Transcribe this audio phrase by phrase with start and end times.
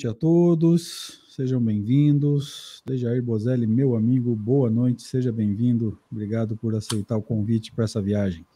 [0.00, 2.82] noite a todos, sejam bem-vindos.
[2.86, 5.98] Dejair Bozelli, meu amigo, boa noite, seja bem-vindo.
[6.10, 8.46] Obrigado por aceitar o convite para essa viagem.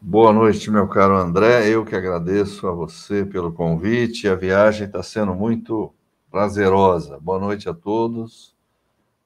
[0.00, 1.68] Boa noite, meu caro André.
[1.68, 4.26] Eu que agradeço a você pelo convite.
[4.26, 5.94] A viagem está sendo muito
[6.28, 7.16] prazerosa.
[7.20, 8.56] Boa noite a todos.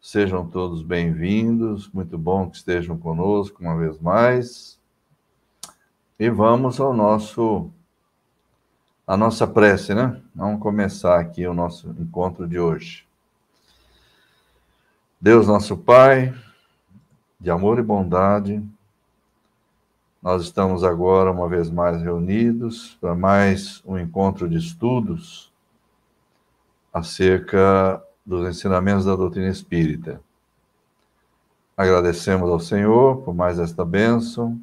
[0.03, 1.91] Sejam todos bem-vindos.
[1.91, 4.79] Muito bom que estejam conosco uma vez mais.
[6.19, 7.71] E vamos ao nosso
[9.07, 10.21] a nossa prece, né?
[10.35, 13.05] Vamos começar aqui o nosso encontro de hoje.
[15.21, 16.35] Deus, nosso Pai,
[17.39, 18.63] de amor e bondade,
[20.23, 25.53] nós estamos agora, uma vez mais, reunidos para mais um encontro de estudos
[26.93, 30.21] acerca dos ensinamentos da doutrina espírita.
[31.77, 34.61] Agradecemos ao Senhor por mais esta bênção,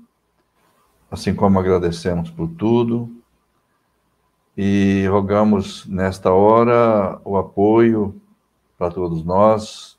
[1.12, 3.19] assim como agradecemos por tudo
[4.62, 8.14] e rogamos nesta hora o apoio
[8.78, 9.98] para todos nós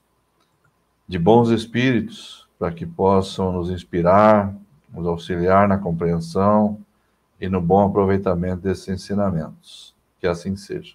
[1.08, 4.54] de bons espíritos para que possam nos inspirar,
[4.92, 6.78] nos auxiliar na compreensão
[7.40, 9.94] e no bom aproveitamento desses ensinamentos.
[10.20, 10.94] Que assim seja.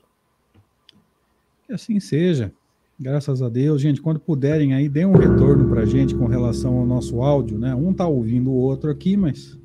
[1.66, 2.54] Que assim seja.
[3.00, 6.78] Graças a Deus, gente, quando puderem aí, dê um retorno para a gente com relação
[6.78, 7.74] ao nosso áudio, né?
[7.74, 9.58] Um tá ouvindo o outro aqui, mas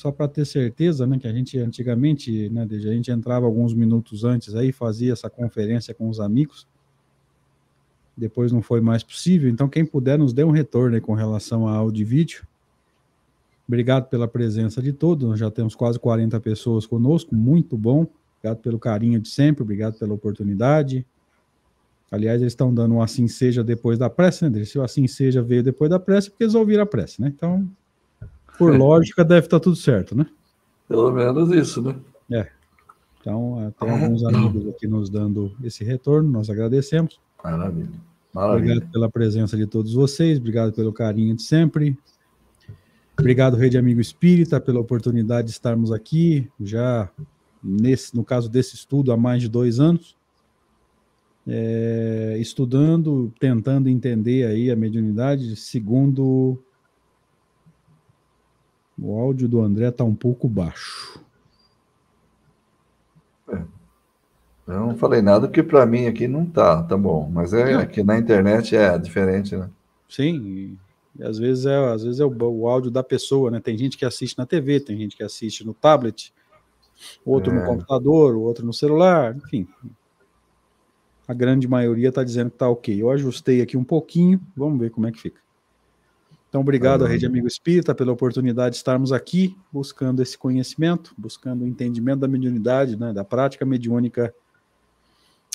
[0.00, 4.24] só para ter certeza, né, que a gente antigamente, né, a gente entrava alguns minutos
[4.24, 6.66] antes aí, fazia essa conferência com os amigos,
[8.16, 11.68] depois não foi mais possível, então quem puder nos dê um retorno aí com relação
[11.68, 12.46] a áudio e vídeo.
[13.68, 18.06] Obrigado pela presença de todos, nós já temos quase 40 pessoas conosco, muito bom,
[18.38, 21.06] obrigado pelo carinho de sempre, obrigado pela oportunidade.
[22.10, 24.64] Aliás, eles estão dando um assim seja depois da prece, né?
[24.64, 27.28] Se o assim seja veio depois da prece, porque eles ouviram a prece, né?
[27.28, 27.70] Então,
[28.60, 30.26] por lógica, deve estar tá tudo certo, né?
[30.86, 31.96] Pelo menos isso, né?
[32.30, 32.48] É.
[33.18, 37.18] Então, tem alguns amigos aqui nos dando esse retorno, nós agradecemos.
[37.42, 37.90] Maravilha.
[38.32, 38.72] Maravilha.
[38.74, 41.98] Obrigado pela presença de todos vocês, obrigado pelo carinho de sempre.
[43.18, 47.10] Obrigado, Rede Amigo Espírita, pela oportunidade de estarmos aqui, já
[47.62, 50.16] nesse, no caso desse estudo, há mais de dois anos,
[51.46, 56.62] é, estudando, tentando entender aí a mediunidade segundo
[59.00, 61.20] o áudio do André está um pouco baixo.
[63.48, 63.62] É.
[64.66, 67.28] Eu não falei nada porque para mim aqui não tá, tá bom.
[67.32, 69.68] Mas é aqui na internet é diferente, né?
[70.08, 70.78] Sim,
[71.18, 73.58] e às vezes é, às vezes é o, o, áudio da pessoa, né?
[73.58, 76.32] Tem gente que assiste na TV, tem gente que assiste no tablet,
[77.24, 77.58] outro é.
[77.58, 79.66] no computador, outro no celular, enfim.
[81.26, 83.00] A grande maioria está dizendo que tá ok.
[83.00, 85.40] Eu ajustei aqui um pouquinho, vamos ver como é que fica.
[86.50, 91.62] Então, obrigado à Rede Amigo Espírita pela oportunidade de estarmos aqui buscando esse conhecimento, buscando
[91.62, 94.34] o entendimento da mediunidade, né, da prática mediúnica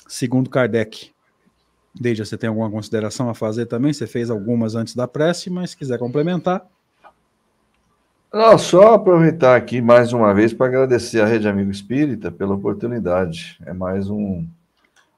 [0.07, 1.11] segundo Kardec.
[1.93, 3.91] Deja, você tem alguma consideração a fazer também?
[3.91, 6.65] Você fez algumas antes da prece, mas se quiser complementar.
[8.33, 13.57] Não, só aproveitar aqui mais uma vez para agradecer à Rede Amigo Espírita pela oportunidade.
[13.65, 14.47] É mais um,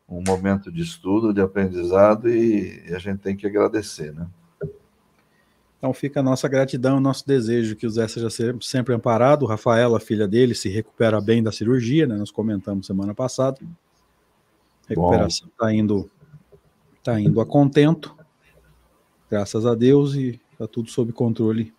[0.09, 4.25] um momento de estudo, de aprendizado e a gente tem que agradecer, né?
[5.77, 8.29] Então fica a nossa gratidão, o nosso desejo que o Zé seja
[8.61, 9.45] sempre amparado.
[9.45, 12.15] Rafaela, filha dele, se recupera bem da cirurgia, né?
[12.15, 13.59] Nós comentamos semana passada.
[13.61, 16.09] A recuperação está indo,
[17.03, 18.15] tá indo a contento,
[19.29, 21.71] graças a Deus, e está tudo sob controle,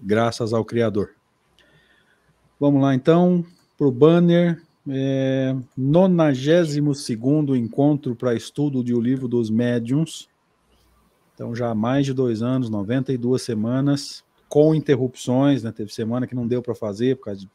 [0.00, 1.10] graças ao Criador.
[2.60, 3.44] Vamos lá então
[3.76, 4.62] para o banner.
[4.88, 7.06] É, 92
[7.56, 10.28] encontro para estudo de O Livro dos Médiuns
[11.34, 15.72] então, já há mais de dois anos, 92 semanas, com interrupções, né?
[15.72, 17.48] Teve semana que não deu para fazer, por de,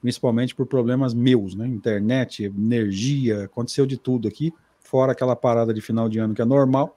[0.00, 1.66] principalmente por problemas meus, né?
[1.66, 6.44] Internet, energia, aconteceu de tudo aqui, fora aquela parada de final de ano que é
[6.44, 6.96] normal.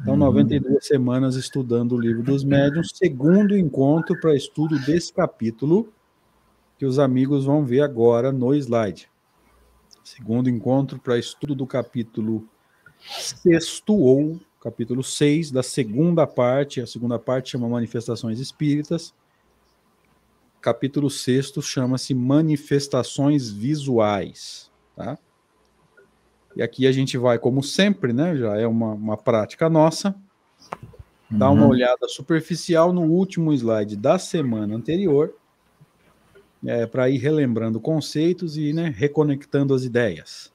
[0.00, 0.80] Então, 92 uhum.
[0.80, 5.92] semanas estudando o livro dos médiuns, segundo encontro para estudo desse capítulo,
[6.78, 9.10] que os amigos vão ver agora no slide.
[10.02, 12.48] Segundo encontro para estudo do capítulo
[12.98, 16.80] sexto ou capítulo 6 da segunda parte.
[16.80, 19.14] A segunda parte chama Manifestações Espíritas.
[20.60, 24.70] Capítulo 6 chama-se Manifestações Visuais.
[24.94, 25.18] Tá?
[26.54, 28.36] E aqui a gente vai, como sempre, né?
[28.36, 30.14] Já é uma, uma prática nossa.
[31.30, 31.70] Dar uma uhum.
[31.70, 35.32] olhada superficial no último slide da semana anterior
[36.66, 40.52] é, para ir relembrando conceitos e né, reconectando as ideias.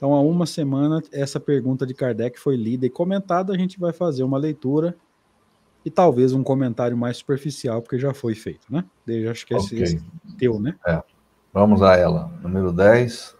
[0.00, 3.52] Então, há uma semana, essa pergunta de Kardec foi lida e comentada.
[3.52, 4.96] A gente vai fazer uma leitura
[5.84, 8.82] e talvez um comentário mais superficial, porque já foi feito, né?
[9.06, 9.82] Eu acho que okay.
[9.82, 10.02] esse
[10.38, 10.74] teu, né?
[10.86, 11.02] É.
[11.52, 12.32] Vamos a ela.
[12.40, 13.36] Número 10.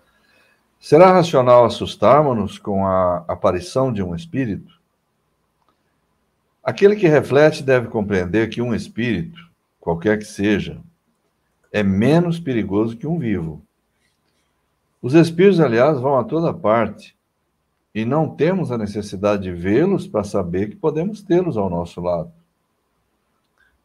[0.79, 4.79] Será racional assustarmos-nos com a aparição de um espírito?
[6.63, 9.41] Aquele que reflete deve compreender que um espírito,
[9.81, 10.79] qualquer que seja,
[11.73, 13.65] é menos perigoso que um vivo.
[15.03, 17.17] Os espíritos, aliás, vão a toda parte
[17.95, 22.33] e não temos a necessidade de vê-los para saber que podemos tê-los ao nosso lado.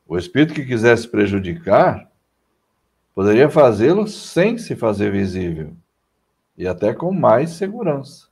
[0.08, 2.12] O espírito que quisesse prejudicar
[3.16, 5.74] poderia fazê-lo sem se fazer visível
[6.58, 8.28] e até com mais segurança.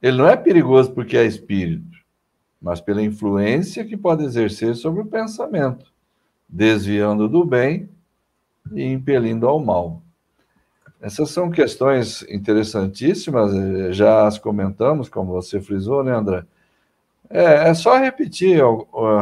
[0.00, 1.98] Ele não é perigoso porque é espírito,
[2.60, 5.92] mas pela influência que pode exercer sobre o pensamento,
[6.48, 7.88] desviando do bem
[8.72, 10.02] e impelindo ao mal.
[11.00, 16.44] Essas são questões interessantíssimas, eh, já as comentamos, como você frisou, né, André?
[17.30, 18.60] É, é só repetir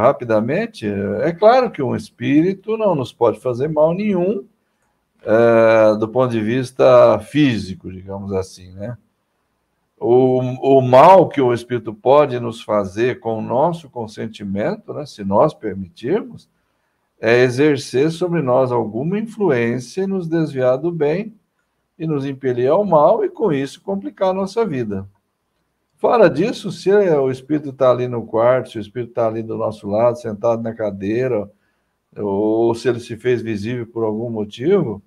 [0.01, 0.87] rapidamente.
[1.23, 4.45] É claro que um espírito não nos pode fazer mal nenhum
[5.25, 8.97] é, do ponto de vista físico, digamos assim, né?
[9.99, 10.39] O,
[10.79, 15.55] o mal que o espírito pode nos fazer com o nosso consentimento, né, se nós
[15.55, 16.49] permitirmos,
[17.19, 21.35] é exercer sobre nós alguma influência e nos desviar do bem
[21.99, 25.09] e nos impelir ao mal e com isso complicar a nossa vida.
[25.97, 29.57] Fora disso, se o espírito está ali no quarto, se o espírito está ali do
[29.57, 31.51] nosso lado, sentado na cadeira,
[32.15, 35.03] ou se ele se fez visível por algum motivo,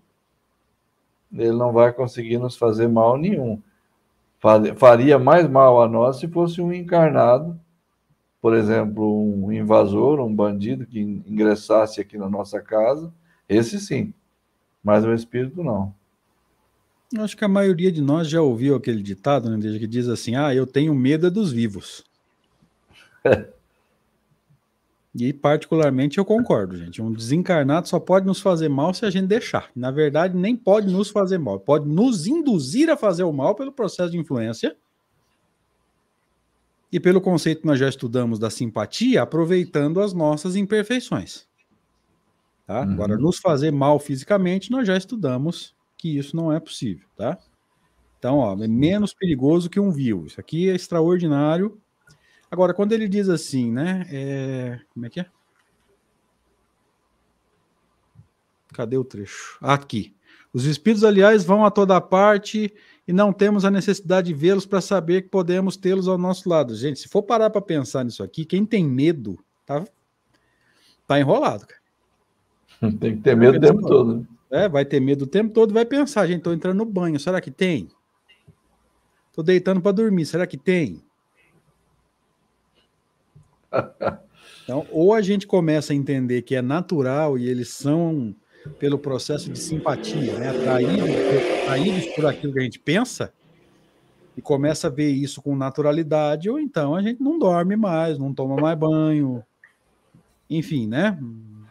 [1.31, 3.61] ele não vai conseguir nos fazer mal nenhum.
[4.77, 7.59] Faria mais mal a nós se fosse um encarnado
[8.41, 13.13] por exemplo, um invasor, um bandido que ingressasse aqui na nossa casa,
[13.47, 14.13] esse sim,
[14.83, 15.93] mas o espírito não.
[17.13, 20.35] Eu acho que a maioria de nós já ouviu aquele ditado, né, que diz assim:
[20.35, 22.03] Ah, eu tenho medo é dos vivos.
[25.15, 27.01] E particularmente eu concordo, gente.
[27.01, 29.69] Um desencarnado só pode nos fazer mal se a gente deixar.
[29.75, 33.71] Na verdade, nem pode nos fazer mal, pode nos induzir a fazer o mal pelo
[33.71, 34.75] processo de influência
[36.91, 41.47] e pelo conceito que nós já estudamos da simpatia, aproveitando as nossas imperfeições.
[42.65, 42.81] Tá?
[42.81, 42.93] Uhum.
[42.93, 47.37] Agora, nos fazer mal fisicamente, nós já estudamos que isso não é possível, tá?
[48.17, 50.25] Então, ó, é menos perigoso que um vil.
[50.25, 51.79] Isso aqui é extraordinário.
[52.49, 54.05] Agora, quando ele diz assim, né?
[54.09, 54.79] É...
[54.93, 55.25] Como é que é?
[58.73, 59.57] Cadê o trecho?
[59.61, 60.15] Aqui.
[60.53, 62.73] Os espíritos, aliás, vão a toda parte
[63.05, 66.75] e não temos a necessidade de vê-los para saber que podemos tê-los ao nosso lado.
[66.75, 69.83] Gente, se for parar para pensar nisso aqui, quem tem medo tá,
[71.05, 71.79] tá enrolado, cara.
[72.97, 74.25] Tem que ter medo o tempo todo.
[74.51, 77.39] É, vai ter medo o tempo todo, vai pensar, gente, tô entrando no banho, será
[77.39, 77.87] que tem?
[79.33, 81.01] Tô deitando para dormir, será que tem?
[84.63, 88.35] Então, ou a gente começa a entender que é natural e eles são
[88.77, 90.49] pelo processo de simpatia, né?
[90.49, 91.09] atraídos,
[91.63, 93.33] atraídos por aquilo que a gente pensa,
[94.37, 98.31] e começa a ver isso com naturalidade, ou então a gente não dorme mais, não
[98.31, 99.43] toma mais banho,
[100.47, 101.17] enfim, né?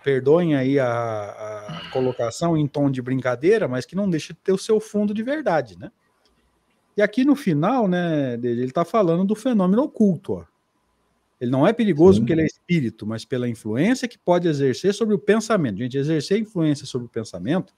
[0.02, 1.47] Perdoem aí a, a
[1.92, 5.22] colocação em tom de brincadeira, mas que não deixa de ter o seu fundo de
[5.22, 5.90] verdade, né?
[6.96, 10.44] E aqui no final, né, ele está falando do fenômeno oculto, ó.
[11.40, 12.20] Ele não é perigoso Sim.
[12.22, 15.78] porque ele é espírito, mas pela influência que pode exercer sobre o pensamento.
[15.78, 17.72] Gente, exercer influência sobre o pensamento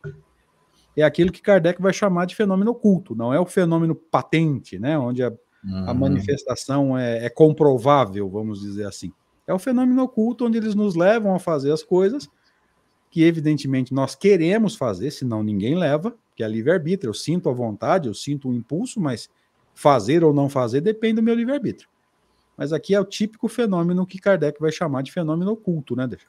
[0.96, 4.98] é aquilo que Kardec vai chamar de fenômeno oculto, não é o fenômeno patente, né?
[4.98, 5.90] Onde a, uhum.
[5.90, 9.12] a manifestação é, é, comprovável, vamos dizer assim.
[9.46, 12.28] É o fenômeno oculto onde eles nos levam a fazer as coisas
[13.10, 17.10] que, evidentemente, nós queremos fazer, senão ninguém leva, que é livre-arbítrio.
[17.10, 19.28] Eu sinto a vontade, eu sinto o impulso, mas
[19.74, 21.88] fazer ou não fazer depende do meu livre-arbítrio.
[22.56, 26.26] Mas aqui é o típico fenômeno que Kardec vai chamar de fenômeno oculto, né, Deixa?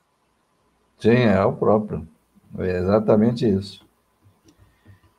[0.97, 2.07] Sim, é o próprio.
[2.57, 3.85] É exatamente isso.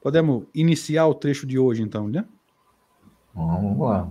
[0.02, 2.25] Podemos iniciar o trecho de hoje, então, né?
[3.35, 4.11] Vamos lá.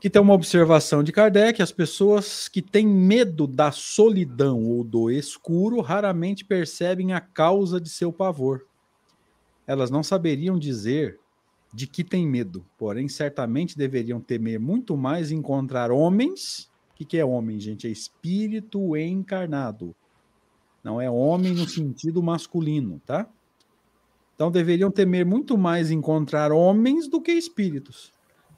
[0.00, 5.10] Que tem uma observação de Kardec: as pessoas que têm medo da solidão ou do
[5.10, 8.66] escuro raramente percebem a causa de seu pavor.
[9.66, 11.20] Elas não saberiam dizer
[11.72, 16.68] de que têm medo, porém certamente deveriam temer muito mais encontrar homens.
[16.92, 17.86] O que, que é homem, gente?
[17.86, 19.94] É espírito encarnado.
[20.82, 23.28] Não é homem no sentido masculino, tá?
[24.34, 28.10] Então deveriam temer muito mais encontrar homens do que espíritos,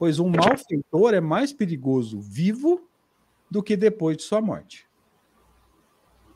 [0.02, 2.88] pois um malfeitor é mais perigoso vivo
[3.48, 4.84] do que depois de sua morte.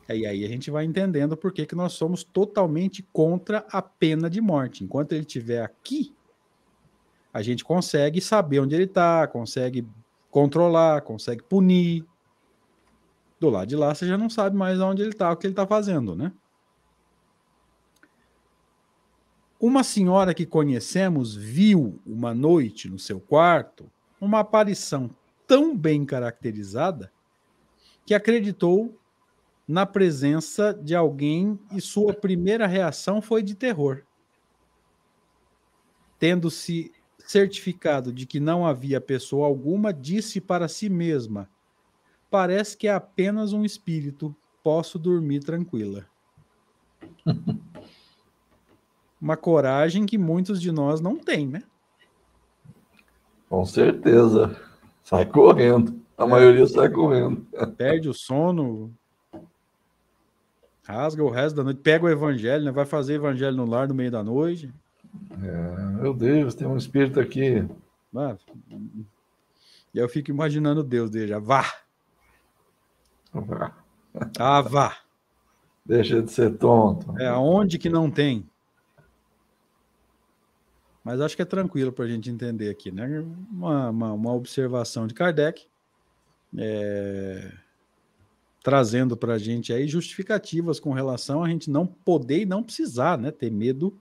[0.09, 4.31] E aí a gente vai entendendo por que, que nós somos totalmente contra a pena
[4.31, 4.85] de morte.
[4.85, 6.15] Enquanto ele estiver aqui,
[7.35, 9.85] a gente consegue saber onde ele está, consegue
[10.31, 12.07] controlar, consegue punir.
[13.41, 15.55] Do lado de lá, você já não sabe mais onde ele está, o que ele
[15.55, 16.33] está fazendo, né?
[19.59, 25.11] Uma senhora que conhecemos viu uma noite no seu quarto uma aparição
[25.47, 27.13] tão bem caracterizada
[28.05, 28.99] que acreditou
[29.67, 34.03] na presença de alguém e sua primeira reação foi de terror.
[36.19, 41.51] Tendo-se certificado de que não havia pessoa alguma, disse para si mesma:
[42.31, 46.07] Parece que é apenas um espírito, posso dormir tranquila.
[49.21, 51.63] Uma coragem que muitos de nós não têm, né?
[53.49, 54.57] Com certeza.
[55.03, 56.01] Sai correndo.
[56.19, 56.27] A é.
[56.27, 57.47] maioria sai correndo.
[57.77, 58.93] Perde o sono,
[60.87, 62.71] rasga o resto da noite, pega o evangelho, né?
[62.71, 64.73] vai fazer evangelho no lar no meio da noite.
[65.43, 67.67] É, meu Deus, tem um espírito aqui.
[69.93, 71.39] E eu fico imaginando Deus dele já.
[71.39, 71.65] Vá!
[73.33, 73.73] Vá!
[74.39, 74.97] Ah, vá!
[75.85, 77.19] Deixa de ser tonto.
[77.19, 78.49] É, aonde que não tem?
[81.07, 83.25] Mas acho que é tranquilo para a gente entender aqui, né?
[83.49, 85.65] Uma, uma, uma observação de Kardec,
[86.59, 87.53] é,
[88.61, 93.17] trazendo para a gente aí justificativas com relação a gente não poder e não precisar,
[93.17, 93.31] né?
[93.31, 93.97] Ter medo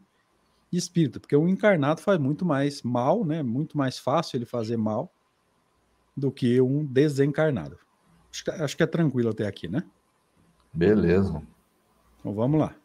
[0.71, 3.43] e espírito, porque o encarnado faz muito mais mal, né?
[3.43, 5.13] Muito mais fácil ele fazer mal
[6.17, 7.77] do que um desencarnado.
[8.31, 9.83] Acho que, acho que é tranquilo até aqui, né?
[10.73, 11.39] Beleza.
[12.19, 12.75] Então vamos lá.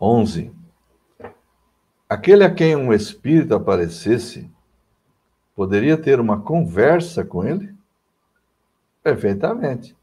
[0.00, 0.63] 11.
[2.14, 4.48] Aquele a quem um espírito aparecesse,
[5.52, 7.74] poderia ter uma conversa com ele?
[9.02, 9.96] Perfeitamente.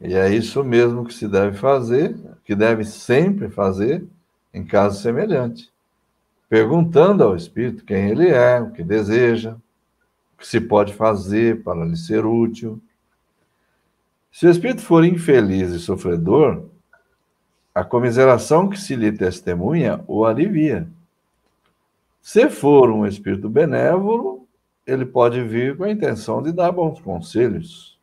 [0.00, 4.06] E é isso mesmo que se deve fazer, que deve sempre fazer
[4.54, 5.70] em caso semelhante,
[6.48, 11.84] perguntando ao Espírito quem ele é, o que deseja, o que se pode fazer para
[11.84, 12.80] lhe ser útil.
[14.32, 16.64] Se o Espírito for infeliz e sofredor,
[17.74, 20.88] a comiseração que se lhe testemunha o alivia.
[22.28, 24.46] Se for um espírito benévolo,
[24.86, 27.98] ele pode vir com a intenção de dar bons conselhos.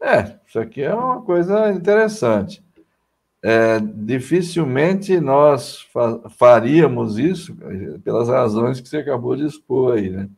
[0.00, 2.62] É, isso aqui é uma coisa interessante
[3.42, 7.56] é, dificilmente nós fa faríamos isso
[8.02, 10.28] pelas razões que você acabou de expor aí, né?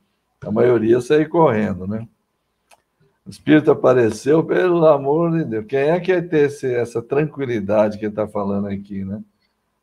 [0.43, 2.07] A maioria sair correndo, né?
[3.25, 5.67] O Espírito apareceu, pelo amor de Deus.
[5.67, 9.23] Quem é que ia ter esse, essa tranquilidade que ele está falando aqui, né?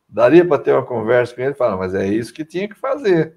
[0.08, 2.78] Daria para ter uma conversa com ele e falar, mas é isso que tinha que
[2.78, 3.36] fazer.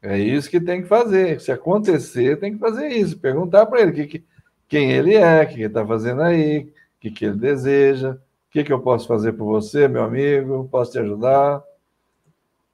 [0.00, 1.40] É isso que tem que fazer.
[1.40, 3.18] Se acontecer, tem que fazer isso.
[3.18, 4.24] Perguntar para ele que, que,
[4.68, 8.50] quem ele é, o que ele está fazendo aí, o que, que ele deseja o
[8.50, 10.66] que, que eu posso fazer por você, meu amigo?
[10.70, 11.62] Posso te ajudar?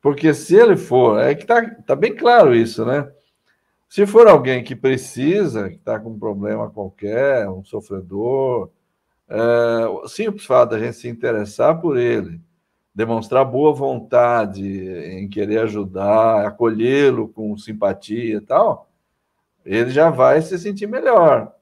[0.01, 3.11] Porque se ele for, é que tá, tá bem claro isso, né?
[3.89, 8.71] Se for alguém que precisa, que está com um problema qualquer, um sofredor,
[9.29, 12.41] é, simples fato da gente se interessar por ele,
[12.95, 18.89] demonstrar boa vontade em querer ajudar, acolhê-lo com simpatia e tal,
[19.65, 21.53] ele já vai se sentir melhor.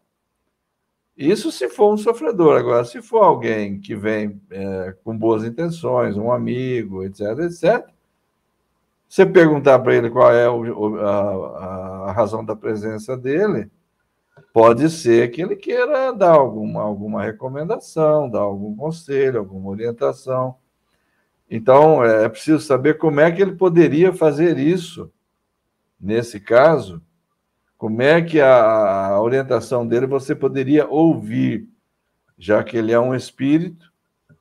[1.17, 2.59] Isso se for um sofredor.
[2.59, 7.93] Agora, se for alguém que vem é, com boas intenções, um amigo, etc., etc.,
[9.09, 13.71] você perguntar para ele qual é o, a, a, razão da presença dele,
[14.55, 20.57] pode ser que ele queira dar alguma, alguma recomendação, dar algum conselho, alguma orientação.
[21.55, 25.13] Então, é, é preciso saber como é que ele poderia fazer isso,
[26.01, 27.03] nesse caso,
[27.77, 31.69] como é que a, a orientação dele você poderia ouvir,
[32.39, 33.93] já que ele é um espírito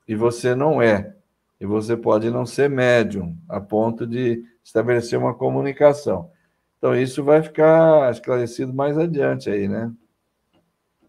[0.08, 1.14] e você não é.
[1.60, 6.30] E você pode não ser médium, a ponto de estabelecer uma comunicação.
[6.78, 9.92] Então, isso vai ficar esclarecido mais adiante aí, né?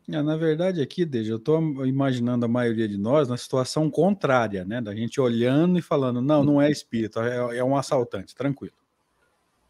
[0.09, 4.65] É, na verdade, aqui, Deja, eu estou imaginando a maioria de nós na situação contrária,
[4.65, 4.81] né?
[4.81, 8.73] Da gente olhando e falando, não, não é espírito, é, é um assaltante, tranquilo.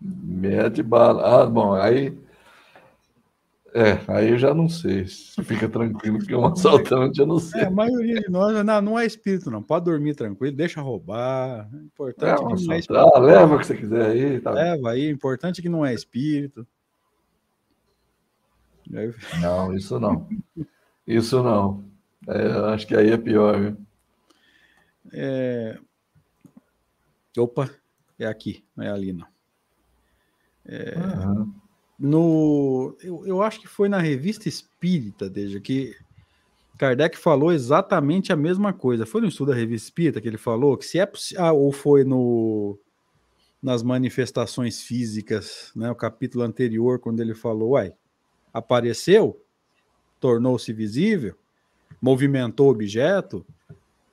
[0.02, 1.44] Mete bala.
[1.44, 2.18] Ah, bom, aí
[3.76, 5.06] É, aí eu já não sei.
[5.06, 7.62] Fica tranquilo que é um assaltante, eu não sei.
[7.62, 9.64] É, a maioria de nós não, não é espírito, não.
[9.64, 11.68] Pode dormir tranquilo, deixa roubar.
[11.74, 12.96] É importante é, que não é espírito.
[12.96, 14.40] Ah, leva o que você quiser aí.
[14.40, 14.52] Tá.
[14.52, 16.68] Leva aí, importante que não é espírito.
[19.42, 20.30] Não, isso não.
[21.06, 21.84] Isso não.
[22.28, 23.78] É, acho que aí é pior, viu?
[25.12, 25.78] É...
[27.38, 27.70] Opa,
[28.18, 29.28] é aqui, não é ali, não.
[30.66, 30.98] É...
[30.98, 31.64] Uhum
[32.04, 35.96] no eu, eu acho que foi na revista Espírita, desde que
[36.78, 39.06] Kardec falou exatamente a mesma coisa.
[39.06, 42.04] Foi no estudo da revista Espírita que ele falou que se é ah, ou foi
[42.04, 42.78] no
[43.62, 47.94] nas manifestações físicas, né, o capítulo anterior quando ele falou, uai,
[48.54, 49.42] apareceu,
[50.20, 51.36] tornou-se visível,
[52.02, 53.46] movimentou objeto,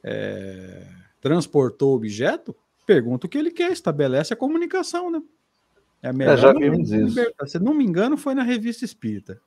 [0.03, 0.87] é,
[1.21, 2.57] transportou objeto,
[2.87, 5.23] pergunta o que ele quer, estabelece a comunicação, né?
[6.03, 6.35] É a melhor.
[6.35, 7.17] É, já vimos isso.
[7.47, 9.41] Se não me engano, foi na Revista Espírita.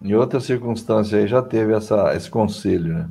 [0.00, 3.10] Em outra circunstância aí já teve essa, esse conselho, né?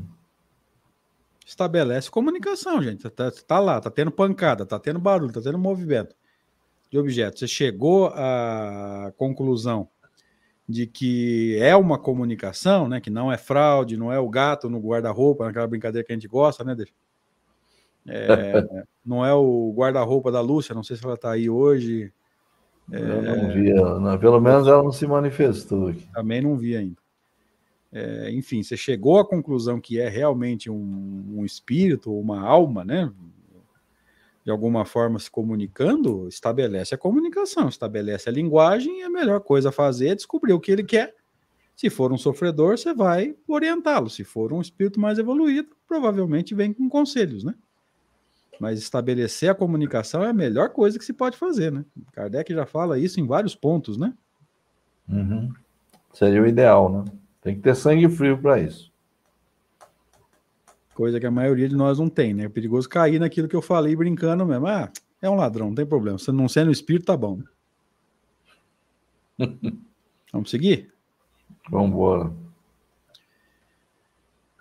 [1.45, 3.07] Estabelece comunicação, gente.
[3.09, 6.15] Tá, tá lá, tá tendo pancada, tá tendo barulho, tá tendo movimento
[6.89, 7.39] de objeto.
[7.39, 9.87] Você chegou à conclusão
[10.67, 12.99] de que é uma comunicação, né?
[12.99, 16.27] Que não é fraude, não é o gato no guarda-roupa, naquela brincadeira que a gente
[16.27, 16.75] gosta, né?
[18.07, 18.53] É,
[19.05, 22.11] não é o guarda-roupa da Lúcia, não sei se ela tá aí hoje.
[22.91, 26.07] É, eu não vi, não, pelo menos ela não se manifestou aqui.
[26.13, 26.97] Também não vi ainda.
[27.91, 33.11] É, enfim, você chegou à conclusão que é realmente um, um espírito, uma alma, né?
[34.45, 39.69] De alguma forma se comunicando, estabelece a comunicação, estabelece a linguagem e a melhor coisa
[39.69, 41.15] a fazer é descobrir o que ele quer.
[41.75, 44.07] Se for um sofredor, você vai orientá-lo.
[44.07, 47.55] Se for um espírito mais evoluído, provavelmente vem com conselhos, né?
[48.59, 51.83] Mas estabelecer a comunicação é a melhor coisa que se pode fazer, né?
[52.13, 54.13] Kardec já fala isso em vários pontos, né?
[55.09, 55.51] Uhum.
[56.13, 57.05] Seria o ideal, né?
[57.41, 58.93] Tem que ter sangue frio para isso.
[60.95, 62.45] Coisa que a maioria de nós não tem, né?
[62.45, 64.65] É perigoso cair naquilo que eu falei brincando mesmo.
[64.65, 64.89] Ah,
[65.21, 66.17] é um ladrão, não tem problema.
[66.17, 67.41] Se não sendo espírito, tá bom.
[70.31, 70.93] Vamos seguir?
[71.69, 72.31] Vamos embora.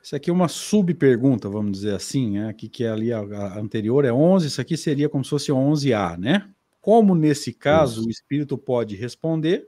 [0.03, 2.49] Isso aqui é uma subpergunta, vamos dizer assim, né?
[2.49, 5.53] Aqui que é ali a, a, anterior é 11, isso aqui seria como se fosse
[5.53, 6.51] 11A, né?
[6.81, 8.09] Como nesse caso isso.
[8.09, 9.67] o espírito pode responder,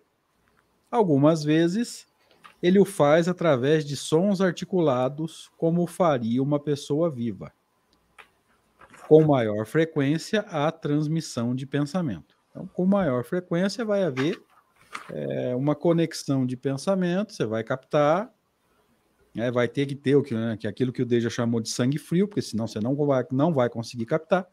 [0.90, 2.06] algumas vezes
[2.62, 7.52] ele o faz através de sons articulados, como faria uma pessoa viva.
[9.08, 12.36] Com maior frequência, a transmissão de pensamento.
[12.50, 14.40] Então, com maior frequência, vai haver
[15.10, 18.32] é, uma conexão de pensamento, você vai captar
[19.36, 21.68] é, vai ter que ter o que, né, é aquilo que o Deja chamou de
[21.68, 24.46] sangue frio, porque senão você não vai, não vai conseguir captar.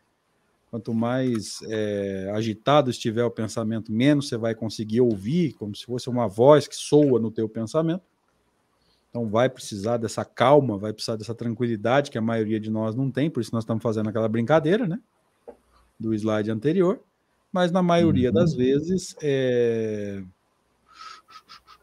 [0.73, 6.09] Quanto mais é, agitado estiver o pensamento, menos você vai conseguir ouvir, como se fosse
[6.09, 8.01] uma voz que soa no teu pensamento.
[9.07, 13.11] Então vai precisar dessa calma, vai precisar dessa tranquilidade que a maioria de nós não
[13.11, 14.99] tem, por isso nós estamos fazendo aquela brincadeira, né?
[15.99, 16.99] Do slide anterior.
[17.51, 18.33] Mas na maioria uhum.
[18.33, 20.23] das vezes é,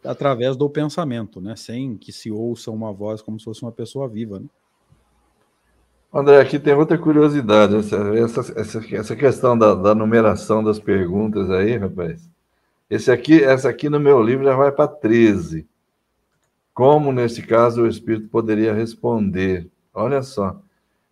[0.02, 1.54] através do pensamento, né?
[1.54, 4.46] Sem que se ouça uma voz como se fosse uma pessoa viva, né?
[6.12, 7.96] André, aqui tem outra curiosidade, essa,
[8.56, 12.28] essa, essa questão da, da, numeração das perguntas aí, rapaz.
[12.88, 15.66] Esse aqui, essa aqui no meu livro já vai para 13.
[16.74, 19.68] Como, nesse caso, o Espírito poderia responder?
[19.94, 20.60] Olha só.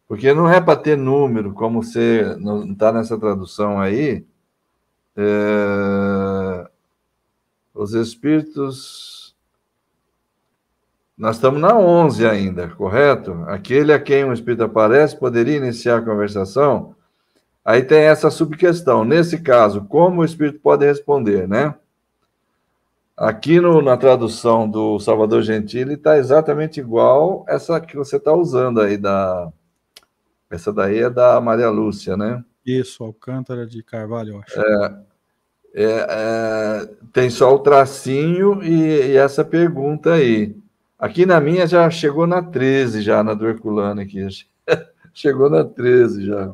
[0.09, 2.37] Porque não é para ter número, como você
[2.71, 4.25] está nessa tradução aí.
[5.17, 6.69] É
[7.79, 9.18] os espíritos.
[11.19, 13.33] Nós estamos na 11 ainda, correto?
[13.49, 16.95] Aquele a quem um espírito aparece poderia iniciar a conversação.
[17.65, 19.05] Aí tem essa subquestão.
[19.05, 21.75] Nesse caso, como o espírito pode responder, né?
[23.17, 28.81] Aqui no, na tradução do Salvador Gentili está exatamente igual essa que você está usando
[28.81, 29.53] aí da.
[30.49, 32.45] Essa daí é da Maria Lúcia, né?
[32.65, 34.61] Isso, Alcântara de Carvalho, eu acho.
[34.61, 34.99] É,
[35.75, 40.57] é, é, tem só o tracinho e, e, essa pergunta aí.
[40.99, 44.27] Aqui na minha já chegou na 13, já na do Herculano aqui.
[45.15, 46.53] chegou na 13 já.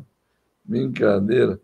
[0.62, 1.58] Brincadeira.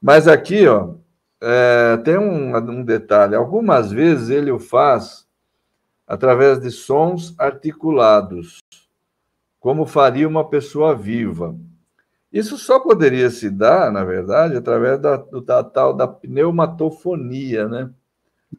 [0.00, 0.94] Mas aqui, ó,
[1.40, 3.34] é, tem um, um detalhe.
[3.34, 5.26] Algumas vezes ele o faz
[6.06, 8.60] através de sons articulados,
[9.58, 11.56] como faria uma pessoa viva.
[12.32, 17.90] Isso só poderia se dar, na verdade, através da, do, da tal da pneumatofonia, né?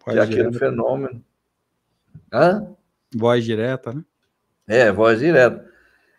[0.06, 1.24] Voz que é aquele fenômeno.
[2.34, 2.76] Hã?
[3.15, 4.04] Voz direta, né?
[4.67, 5.65] É, voz direta.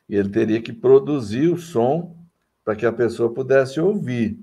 [0.09, 2.16] E ele teria que produzir o som
[2.64, 4.38] para que a pessoa pudesse ouvir.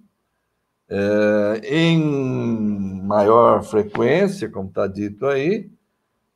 [0.88, 5.70] É, em maior frequência, como está dito aí,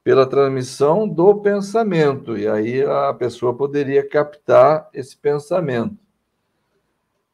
[0.03, 5.97] pela transmissão do pensamento, e aí a pessoa poderia captar esse pensamento.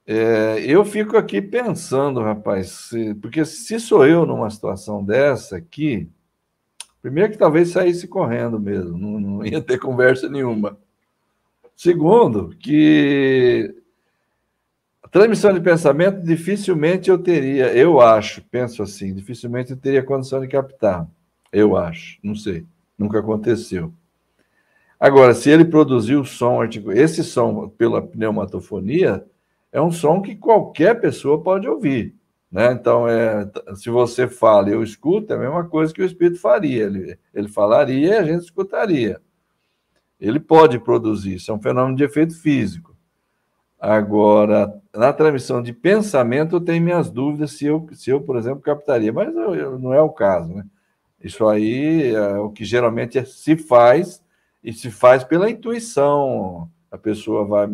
[0.05, 6.09] É, eu fico aqui pensando, rapaz, se, porque se sou eu numa situação dessa aqui,
[7.05, 10.75] primeiro que talvez saísse correndo mesmo, não, não ia ter conversa nenhuma.
[11.75, 13.75] Segundo, que
[15.03, 20.41] a transmissão de pensamento dificilmente eu teria, eu acho, penso assim, dificilmente eu teria condição
[20.41, 21.07] de captar.
[21.53, 22.65] Eu acho, não sei,
[22.97, 23.93] nunca aconteceu.
[24.99, 29.23] Agora, se ele produziu som, esse som pela pneumatofonia,
[29.71, 32.15] é um som que qualquer pessoa pode ouvir.
[32.55, 32.71] Né?
[32.71, 36.39] Então, é, se você fala e eu escuto, é a mesma coisa que o Espírito
[36.39, 36.85] faria.
[36.85, 39.21] Ele, ele falaria e a gente escutaria.
[40.17, 42.95] Ele pode produzir, isso é um fenômeno de efeito físico.
[43.77, 48.61] Agora, na transmissão de pensamento, eu tenho minhas dúvidas se eu, se eu por exemplo,
[48.61, 50.53] captaria, mas eu, eu, não é o caso.
[50.53, 50.63] Né?
[51.21, 54.23] Isso aí é o que geralmente se faz,
[54.63, 56.69] e se faz pela intuição.
[56.89, 57.67] A pessoa vai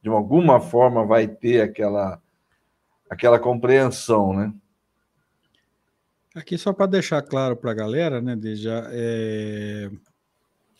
[0.00, 2.22] de alguma forma vai ter aquela
[3.14, 4.52] aquela compreensão, né?
[6.34, 9.88] Aqui só para deixar claro para a galera, né, Deja, é...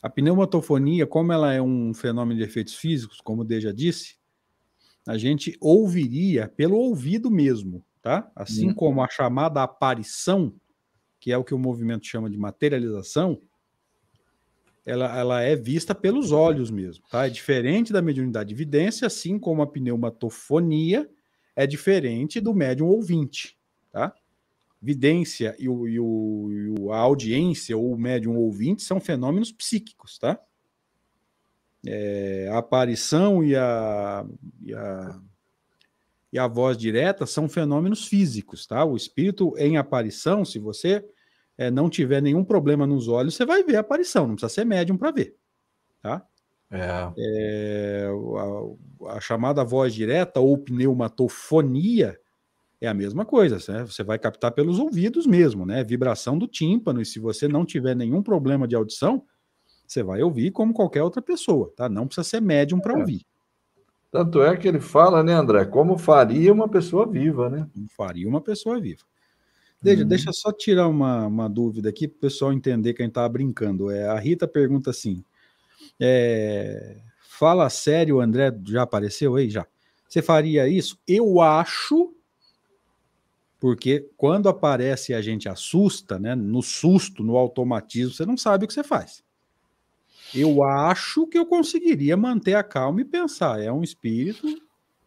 [0.03, 4.17] a pneumatofonia, como ela é um fenômeno de efeitos físicos, como o Deja disse,
[5.07, 8.29] a gente ouviria pelo ouvido mesmo, tá?
[8.35, 8.75] Assim hum.
[8.75, 10.53] como a chamada aparição,
[11.21, 13.41] que é o que o movimento chama de materialização,
[14.85, 17.27] ela, ela é vista pelos olhos mesmo, tá?
[17.27, 21.09] É diferente da mediunidade de evidência, assim como a pneumatofonia
[21.57, 23.59] é diferente do médium ouvinte,
[23.91, 24.15] tá?
[24.81, 30.19] Vidência e, o, e, o, e a audiência ou o médium ouvinte são fenômenos psíquicos,
[30.19, 30.39] tá?
[31.87, 34.27] É, a aparição e a,
[34.63, 35.21] e a,
[36.33, 38.85] e a voz direta são fenômenos físicos, tá?
[38.85, 41.05] O espírito em aparição, se você
[41.57, 44.65] é, não tiver nenhum problema nos olhos, você vai ver a aparição, não precisa ser
[44.65, 45.37] médium para ver.
[46.03, 46.27] Tá?
[46.75, 47.13] É.
[47.17, 48.09] É,
[49.07, 52.19] a, a, chamada voz direta ou pneumatofonia
[52.81, 53.85] é a mesma coisa, né?
[53.85, 55.83] você vai captar pelos ouvidos mesmo, né?
[55.85, 59.25] Vibração do tímpano, e se você não tiver nenhum problema de audição,
[59.87, 61.89] você vai ouvir como qualquer outra pessoa, tá?
[61.89, 62.99] Não precisa ser médium para é.
[62.99, 63.27] ouvir.
[64.11, 67.69] Tanto é que ele fala, né, André, como faria uma pessoa viva, né?
[67.73, 69.03] Como faria uma pessoa viva.
[69.83, 70.09] Deixa, uhum.
[70.09, 73.29] deixa só tirar uma, uma dúvida aqui para o pessoal entender que a gente estava
[73.29, 73.91] brincando.
[73.91, 75.25] É, a Rita pergunta assim:
[76.01, 79.49] é, fala sério, André já apareceu aí?
[79.49, 79.67] Já.
[80.09, 80.99] Você faria isso?
[81.07, 82.15] Eu acho,
[83.59, 86.35] porque quando aparece a gente assusta, né?
[86.35, 89.25] No susto, no automatismo, você não sabe o que você faz.
[90.35, 93.61] Eu acho que eu conseguiria manter a calma e pensar.
[93.61, 94.47] É um espírito,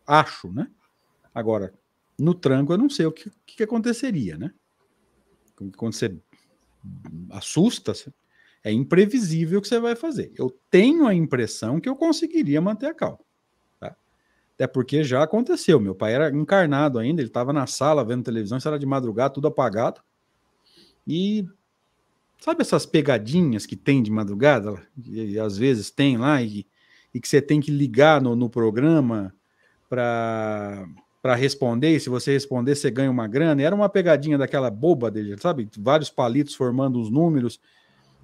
[0.05, 0.69] acho, né?
[1.33, 1.73] Agora,
[2.17, 4.53] no tranco eu não sei o que, que aconteceria, né?
[5.75, 6.15] quando você
[7.31, 7.93] assusta,
[8.63, 10.31] é imprevisível o que você vai fazer.
[10.35, 13.19] Eu tenho a impressão que eu conseguiria manter a calma.
[13.79, 13.95] Tá?
[14.55, 15.79] Até porque já aconteceu.
[15.79, 19.33] Meu pai era encarnado ainda, ele estava na sala vendo televisão, isso era de madrugada,
[19.33, 20.01] tudo apagado.
[21.07, 21.45] E
[22.39, 24.81] sabe essas pegadinhas que tem de madrugada?
[25.05, 26.67] E, às vezes tem lá, e,
[27.13, 29.33] e que você tem que ligar no, no programa
[29.89, 30.85] para
[31.27, 33.61] para responder, e se você responder, você ganha uma grana.
[33.61, 35.67] Era uma pegadinha daquela boba dele, sabe?
[35.77, 37.59] Vários palitos formando os números.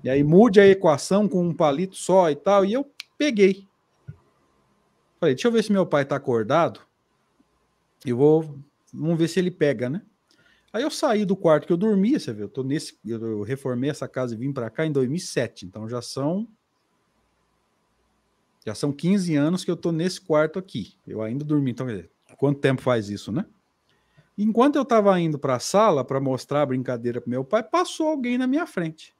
[0.03, 2.65] E aí mude a equação com um palito só e tal.
[2.65, 3.67] E eu peguei.
[5.19, 6.81] Falei, deixa eu ver se meu pai tá acordado.
[8.05, 8.59] E vou.
[8.93, 10.01] Vamos ver se ele pega, né?
[10.71, 13.91] Aí eu saí do quarto que eu dormia, você vê, eu tô nesse, eu reformei
[13.91, 16.47] essa casa e vim para cá em 2007, então já são
[18.65, 20.95] já são 15 anos que eu tô nesse quarto aqui.
[21.05, 22.13] Eu ainda dormi, então quer dizer,
[22.43, 23.45] Quanto tempo faz isso, né?
[24.37, 28.07] Enquanto eu estava indo para a sala para mostrar a brincadeira para meu pai, passou
[28.07, 29.15] alguém na minha frente.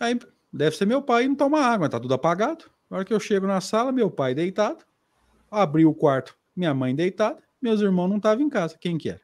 [0.00, 0.18] Aí
[0.52, 2.64] deve ser meu pai não toma água, tá tudo apagado.
[2.90, 4.84] Na hora que eu chego na sala, meu pai deitado,
[5.50, 8.76] abri o quarto, minha mãe deitada, meus irmãos não estavam em casa.
[8.78, 9.20] Quem que era?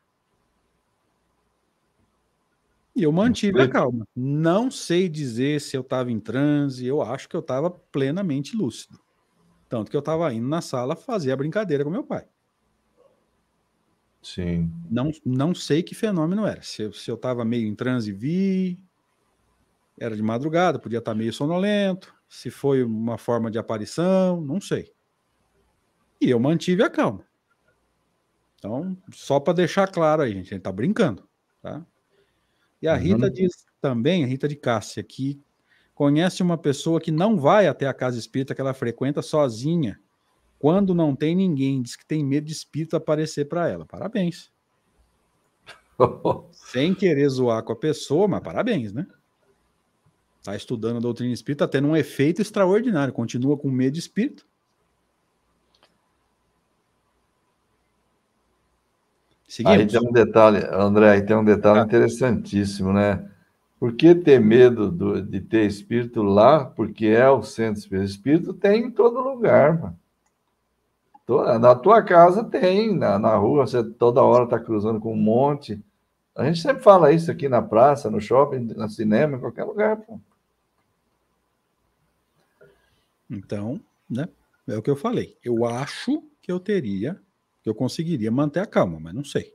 [2.94, 4.06] E eu mantive a calma.
[4.14, 8.98] Não sei dizer se eu estava em transe, eu acho que eu estava plenamente lúcido.
[9.68, 12.26] Tanto que eu estava indo na sala fazer a brincadeira com meu pai.
[14.22, 14.70] Sim.
[14.90, 16.62] Não, não sei que fenômeno era.
[16.62, 18.78] Se, se eu estava meio em transe, vi.
[19.98, 22.14] Era de madrugada, podia estar tá meio sonolento.
[22.28, 24.92] Se foi uma forma de aparição, não sei.
[26.20, 27.24] E eu mantive a calma.
[28.56, 31.26] Então, só para deixar claro aí, gente, a gente tá brincando,
[31.62, 31.84] tá?
[32.80, 33.32] E a Rita uhum.
[33.32, 35.42] diz também, a Rita de Cássia, que
[35.94, 39.98] conhece uma pessoa que não vai até a casa espírita que ela frequenta sozinha,
[40.60, 43.86] quando não tem ninguém, diz que tem medo de espírito aparecer para ela.
[43.86, 44.52] Parabéns.
[46.52, 49.06] Sem querer zoar com a pessoa, mas parabéns, né?
[50.44, 53.10] Tá estudando a doutrina espírita, tá tendo um efeito extraordinário.
[53.10, 54.46] Continua com medo de espírito.
[59.48, 59.78] Seguimos.
[59.78, 61.84] Aí tem um detalhe, André, aí tem um detalhe ah.
[61.84, 63.26] interessantíssimo, né?
[63.78, 66.66] Por que ter medo do, de ter espírito lá?
[66.66, 68.10] Porque é o centro espírita.
[68.10, 70.00] Espírito tem em todo lugar, mano.
[71.60, 75.80] Na tua casa tem, na, na rua, você toda hora está cruzando com um monte.
[76.34, 79.96] A gente sempre fala isso aqui na praça, no shopping, no cinema, em qualquer lugar.
[79.98, 80.18] Pô.
[83.30, 84.28] Então, né?
[84.66, 85.36] É o que eu falei.
[85.44, 87.20] Eu acho que eu teria,
[87.62, 89.54] que eu conseguiria manter a calma, mas não sei.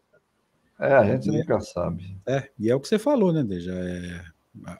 [0.80, 2.18] É, a gente é, nunca sabe.
[2.26, 3.74] É, e é o que você falou, né, Deja?
[3.74, 4.26] É,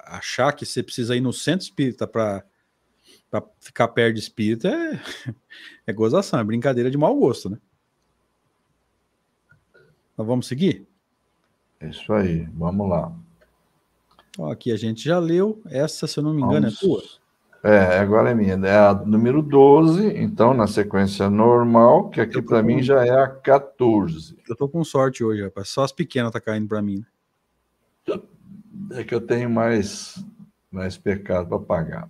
[0.06, 2.44] achar que você precisa ir no centro espírita para
[3.60, 5.00] ficar perto de espírita é,
[5.88, 7.58] é gozação, é brincadeira de mau gosto, né?
[10.18, 10.88] Mas vamos seguir?
[11.82, 13.12] Isso aí, vamos lá.
[14.38, 15.62] Ó, aqui a gente já leu.
[15.66, 16.78] Essa, se eu não me engano, vamos...
[16.78, 17.04] é tua.
[17.66, 18.54] É, agora é minha.
[18.54, 23.28] É a número 12, então, na sequência normal, que aqui para mim já é a
[23.28, 24.38] 14.
[24.48, 25.70] Eu tô com sorte hoje, rapaz.
[25.70, 27.04] Só as pequenas tá caindo para mim.
[28.92, 30.24] É que eu tenho mais,
[30.72, 32.10] mais pecado para pagar.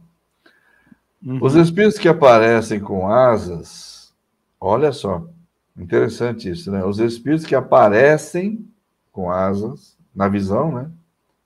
[1.25, 1.39] Uhum.
[1.41, 4.13] Os espíritos que aparecem com asas,
[4.61, 5.27] olha só,
[5.75, 6.85] interessante isso, né?
[6.85, 8.69] Os espíritos que aparecem
[9.11, 10.91] com asas, na visão, né?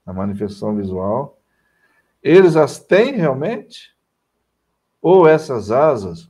[0.05, 1.39] Na manifestação visual,
[2.21, 3.95] eles as têm realmente?
[5.01, 6.29] Ou essas asas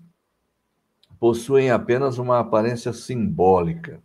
[1.20, 4.00] possuem apenas uma aparência simbólica?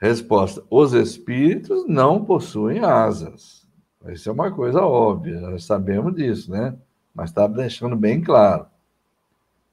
[0.00, 3.68] Resposta: os espíritos não possuem asas.
[4.06, 6.78] Isso é uma coisa óbvia, nós sabemos disso, né?
[7.20, 8.64] Mas está deixando bem claro.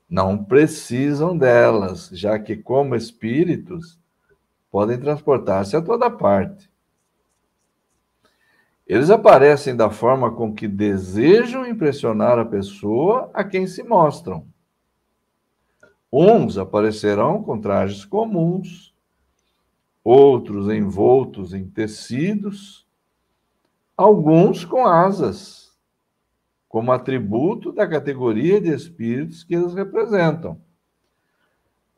[0.10, 3.98] Não precisam delas, já que, como espíritos,
[4.70, 6.70] podem transportar-se a toda parte.
[8.86, 14.46] Eles aparecem da forma com que desejam impressionar a pessoa a quem se mostram.
[16.12, 18.94] Uns aparecerão com trajes comuns,
[20.04, 22.86] outros envoltos em tecidos,
[23.96, 25.66] alguns com asas,
[26.67, 30.60] como atributo da categoria de espíritos que eles representam.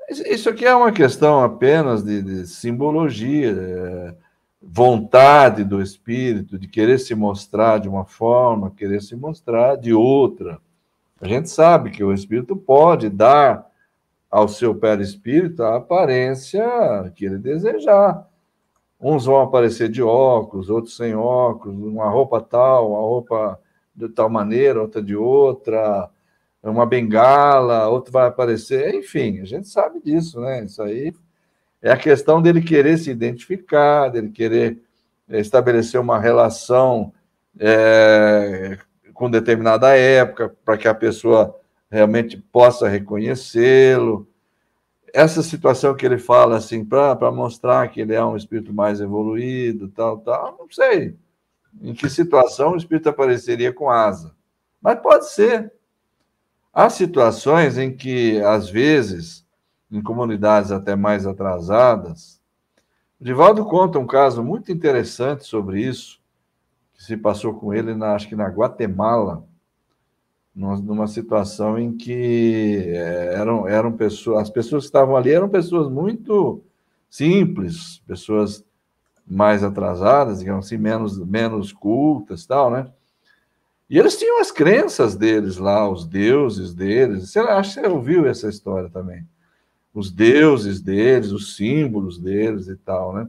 [0.10, 3.52] Isso aqui é uma questão apenas de, de simbologia.
[3.52, 4.30] É
[4.62, 10.60] vontade do espírito de querer se mostrar de uma forma, querer se mostrar de outra.
[11.22, 13.68] A gente sabe que o espírito pode dar
[14.30, 16.62] ao seu perispírito a aparência
[17.16, 18.28] que ele desejar.
[19.02, 23.60] Uns vão aparecer de óculos, outros sem óculos, uma roupa tal, uma roupa
[23.96, 26.10] de tal maneira, outra de outra,
[26.64, 30.64] uma bengala, outro vai aparecer, enfim, a gente sabe disso, né?
[30.66, 31.14] Isso aí
[31.82, 34.82] é a questão dele querer se identificar, dele querer
[35.30, 37.14] é, estabelecer uma relação
[37.58, 38.78] é,
[39.14, 41.56] com determinada época, para que a pessoa
[41.90, 44.28] realmente possa reconhecê-lo.
[45.14, 49.90] Essa situação que ele fala, assim, para mostrar que ele é um espírito mais evoluído,
[49.90, 51.18] tal, tal, não sei
[51.82, 54.36] em que situação o espírito apareceria com asa.
[54.82, 55.72] Mas pode ser.
[56.74, 59.46] Há situações em que, às vezes,
[59.92, 62.40] em comunidades até mais atrasadas.
[63.20, 66.22] O Divaldo conta um caso muito interessante sobre isso,
[66.94, 69.44] que se passou com ele, na, acho que na Guatemala,
[70.56, 75.90] numa situação em que eh, eram, eram pessoas, as pessoas que estavam ali eram pessoas
[75.90, 76.62] muito
[77.10, 78.66] simples, pessoas
[79.30, 82.88] mais atrasadas, digamos assim, menos, menos cultas tal, né?
[83.90, 87.30] E eles tinham as crenças deles lá, os deuses deles.
[87.30, 89.26] Você, acho que você ouviu essa história também
[89.94, 93.28] os deuses deles, os símbolos deles e tal, né?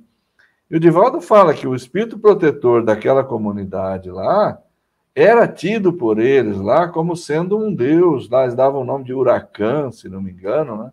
[0.71, 4.61] E o Divaldo fala que o espírito protetor daquela comunidade lá
[5.15, 9.13] era tido por eles lá como sendo um deus, lá eles davam o nome de
[9.13, 10.93] Huracan, se não me engano, né?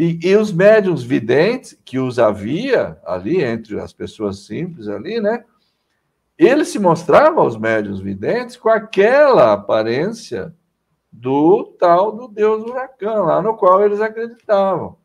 [0.00, 5.44] E, e os médiums videntes que os havia ali entre as pessoas simples ali, né?
[6.38, 10.54] Ele se mostrava aos médiums videntes com aquela aparência
[11.10, 14.96] do tal do deus Huracan, lá no qual eles acreditavam.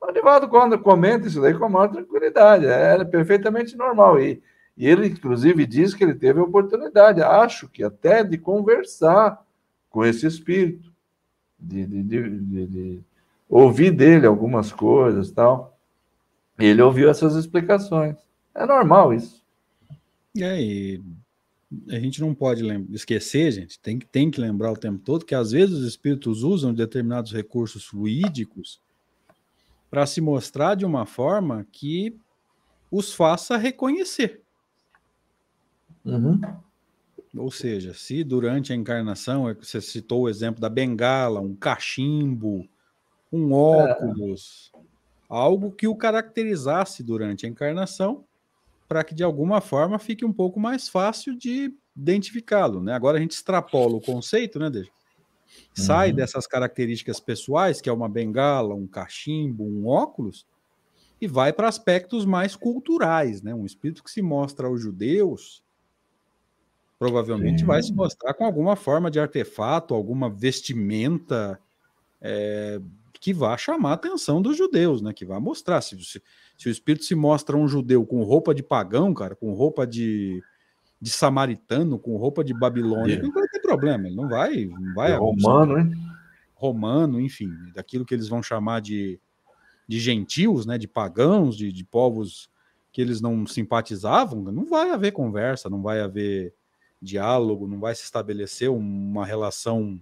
[0.00, 4.20] O Nivaldo, quando comenta isso daí com a maior tranquilidade, é perfeitamente normal.
[4.20, 4.40] E,
[4.76, 9.44] e ele, inclusive, diz que ele teve a oportunidade, acho que até de conversar
[9.90, 10.92] com esse espírito,
[11.58, 13.04] de, de, de, de
[13.48, 15.78] ouvir dele algumas coisas tal.
[16.58, 18.16] Ele ouviu essas explicações.
[18.54, 19.42] É normal isso.
[20.34, 21.02] E aí,
[21.88, 25.50] a gente não pode esquecer, gente, tem, tem que lembrar o tempo todo que às
[25.50, 28.80] vezes os espíritos usam determinados recursos fluídicos
[29.90, 32.16] para se mostrar de uma forma que
[32.90, 34.42] os faça reconhecer.
[36.04, 36.40] Uhum.
[37.36, 42.66] Ou seja, se durante a encarnação, é você citou o exemplo da bengala, um cachimbo,
[43.32, 44.78] um óculos, é.
[45.28, 48.24] algo que o caracterizasse durante a encarnação,
[48.88, 52.82] para que de alguma forma fique um pouco mais fácil de identificá-lo.
[52.82, 52.92] Né?
[52.92, 54.90] Agora a gente extrapola o conceito, né, Deja?
[55.72, 56.16] Sai uhum.
[56.16, 60.46] dessas características pessoais, que é uma bengala, um cachimbo, um óculos,
[61.20, 63.54] e vai para aspectos mais culturais, né?
[63.54, 65.64] Um espírito que se mostra aos judeus
[66.98, 67.66] provavelmente Sim.
[67.66, 71.60] vai se mostrar com alguma forma de artefato, alguma vestimenta
[72.20, 72.80] é,
[73.20, 75.12] que vá chamar a atenção dos judeus, né?
[75.12, 76.22] Que vai mostrar se, se,
[76.56, 80.42] se, o espírito se mostra um judeu com roupa de pagão, cara, com roupa de,
[81.00, 85.12] de samaritano, com roupa de babilônico, não vai ter problema, ele não vai, não vai.
[85.12, 85.90] É romano, hein?
[86.54, 89.20] Romano, enfim, daquilo que eles vão chamar de
[89.86, 92.50] de gentios, né, de pagãos, de, de povos
[92.92, 96.54] que eles não simpatizavam, não vai haver conversa, não vai haver
[97.00, 100.00] diálogo, não vai se estabelecer uma relação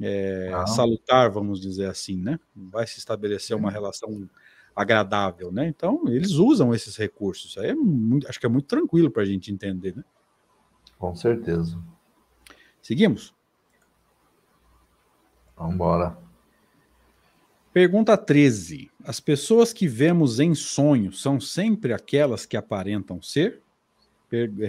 [0.00, 2.38] é, salutar, vamos dizer assim, né?
[2.54, 4.28] Vai se estabelecer uma relação
[4.74, 5.66] agradável, né?
[5.68, 7.58] Então, eles usam esses recursos.
[7.58, 10.04] Aí é muito, acho que é muito tranquilo para a gente entender, né?
[10.98, 11.78] Com certeza.
[12.82, 13.34] Seguimos?
[15.56, 16.16] Vamos embora.
[17.72, 18.90] Pergunta 13.
[19.04, 23.62] As pessoas que vemos em sonho são sempre aquelas que aparentam ser?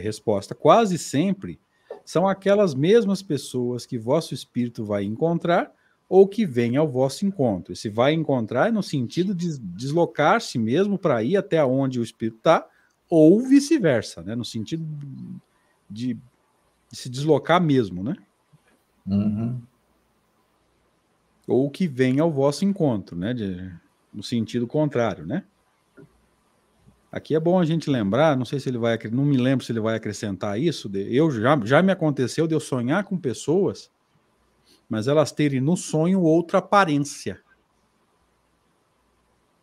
[0.02, 1.60] Resposta: quase sempre
[2.06, 5.72] são aquelas mesmas pessoas que vosso espírito vai encontrar
[6.10, 7.76] ou que vêm ao vosso encontro.
[7.76, 12.38] se vai encontrar é no sentido de deslocar-se mesmo para ir até onde o espírito
[12.38, 12.68] está,
[13.10, 14.36] ou vice-versa, né?
[14.36, 14.86] no sentido
[15.90, 16.20] de, de,
[16.92, 18.16] se deslocar mesmo, né?
[19.06, 19.62] Uhum
[21.52, 23.34] ou que vem ao vosso encontro, né?
[23.34, 23.72] De,
[24.14, 25.44] no sentido contrário, né?
[27.12, 29.72] Aqui é bom a gente lembrar, não sei se ele vai, não me lembro se
[29.72, 30.90] ele vai acrescentar isso.
[30.96, 33.92] Eu já, já me aconteceu de eu sonhar com pessoas,
[34.88, 37.42] mas elas terem no sonho outra aparência.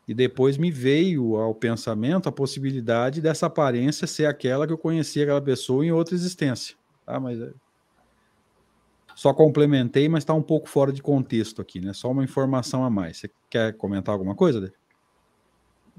[0.06, 5.22] E depois me veio ao pensamento a possibilidade dessa aparência ser aquela que eu conhecia
[5.22, 6.76] aquela pessoa em outra existência.
[7.04, 7.18] Tá?
[7.18, 7.38] Mas
[9.14, 11.92] só complementei, mas está um pouco fora de contexto aqui, né?
[11.92, 13.16] Só uma informação a mais.
[13.16, 14.77] Você quer comentar alguma coisa, Dave?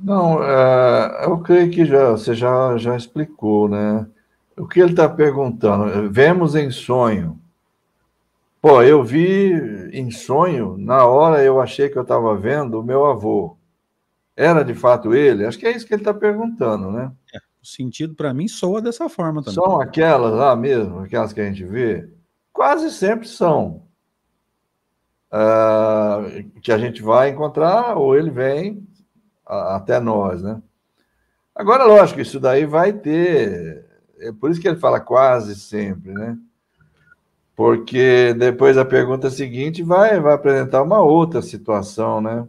[0.02, 4.08] Não, é, eu creio que já, você já, já explicou, né?
[4.58, 7.40] O que ele está perguntando, vemos em sonho.
[8.62, 9.54] Pô, eu vi
[9.94, 13.58] em sonho, na hora eu achei que eu estava vendo o meu avô.
[14.36, 15.46] Era de fato ele?
[15.46, 17.12] Acho que é isso que ele está perguntando, né?
[17.34, 19.56] É, o sentido para mim soa dessa forma também.
[19.56, 22.10] São aquelas lá mesmo, aquelas que a gente vê?
[22.60, 23.84] quase sempre são.
[25.32, 28.86] Uh, que a gente vai encontrar, ou ele vem
[29.50, 30.62] até nós, né?
[31.56, 33.86] Agora, lógico, isso daí vai ter.
[34.20, 36.38] É por isso que ele fala quase sempre, né?
[37.56, 42.48] Porque depois a pergunta seguinte vai, vai apresentar uma outra situação, né?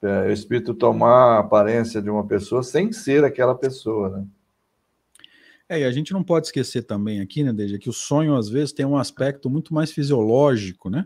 [0.00, 4.26] É, o espírito tomar a aparência de uma pessoa sem ser aquela pessoa, né?
[5.68, 8.48] É, e a gente não pode esquecer também aqui, né, Deja, que o sonho às
[8.48, 11.04] vezes tem um aspecto muito mais fisiológico, né?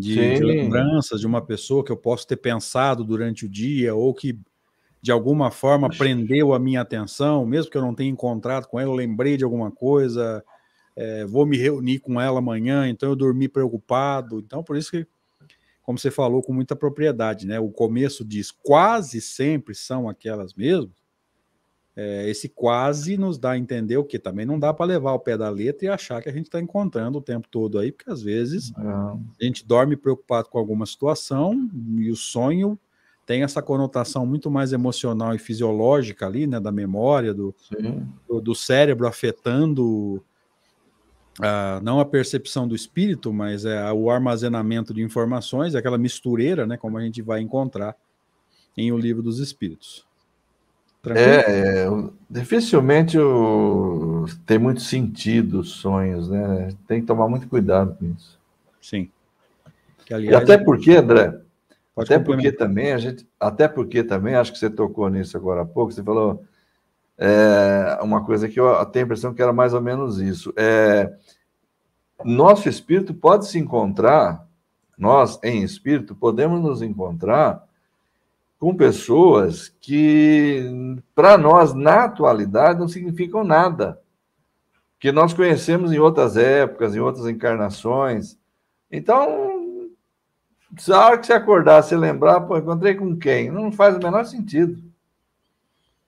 [0.00, 4.14] De, de, lembranças de uma pessoa que eu posso ter pensado durante o dia, ou
[4.14, 4.38] que
[5.02, 8.90] de alguma forma prendeu a minha atenção, mesmo que eu não tenha encontrado com ela,
[8.90, 10.44] eu lembrei de alguma coisa,
[10.94, 14.40] é, vou me reunir com ela amanhã, então eu dormi preocupado.
[14.40, 15.06] Então, por isso que,
[15.82, 17.58] como você falou com muita propriedade, né?
[17.58, 20.99] O começo diz quase sempre são aquelas mesmas
[21.96, 25.18] é, esse quase nos dá a entender o que também não dá para levar o
[25.18, 28.10] pé da letra e achar que a gente está encontrando o tempo todo aí, porque
[28.10, 28.82] às vezes é.
[28.82, 31.68] a gente dorme preocupado com alguma situação
[31.98, 32.78] e o sonho
[33.26, 37.54] tem essa conotação muito mais emocional e fisiológica ali, né, da memória, do,
[38.28, 40.16] do, do, cérebro afetando
[41.38, 46.76] uh, não a percepção do espírito, mas é o armazenamento de informações, aquela mistureira, né,
[46.76, 47.96] como a gente vai encontrar
[48.76, 50.09] em O Livro dos Espíritos.
[51.06, 51.88] É, é,
[52.28, 56.68] dificilmente o, tem muito sentido os sonhos, né?
[56.86, 58.38] Tem que tomar muito cuidado com isso.
[58.82, 59.10] Sim.
[60.04, 61.40] Que, aliás, e até porque, André,
[61.96, 65.66] até porque também a gente, até porque também acho que você tocou nisso agora há
[65.66, 65.90] pouco.
[65.90, 66.44] Você falou
[67.16, 70.52] é, uma coisa que eu tenho a impressão que era mais ou menos isso.
[70.56, 71.10] É,
[72.22, 74.46] nosso espírito pode se encontrar,
[74.98, 77.62] nós em espírito podemos nos encontrar
[78.60, 80.62] com pessoas que,
[81.14, 83.98] para nós, na atualidade, não significam nada.
[84.98, 88.38] Que nós conhecemos em outras épocas, em outras encarnações.
[88.92, 89.88] Então,
[90.76, 93.50] se a hora que você acordar, você lembrar, pô, encontrei com quem?
[93.50, 94.78] Não faz o menor sentido.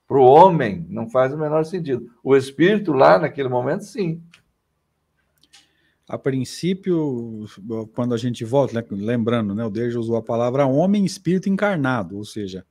[0.07, 2.11] Para o homem, não faz o menor sentido.
[2.23, 4.23] O espírito lá, naquele momento, sim.
[6.13, 7.47] A princípio,
[7.95, 12.19] quando a gente volta, né, lembrando, né, o Deus usou a palavra homem, espírito encarnado,
[12.19, 12.67] ou seja,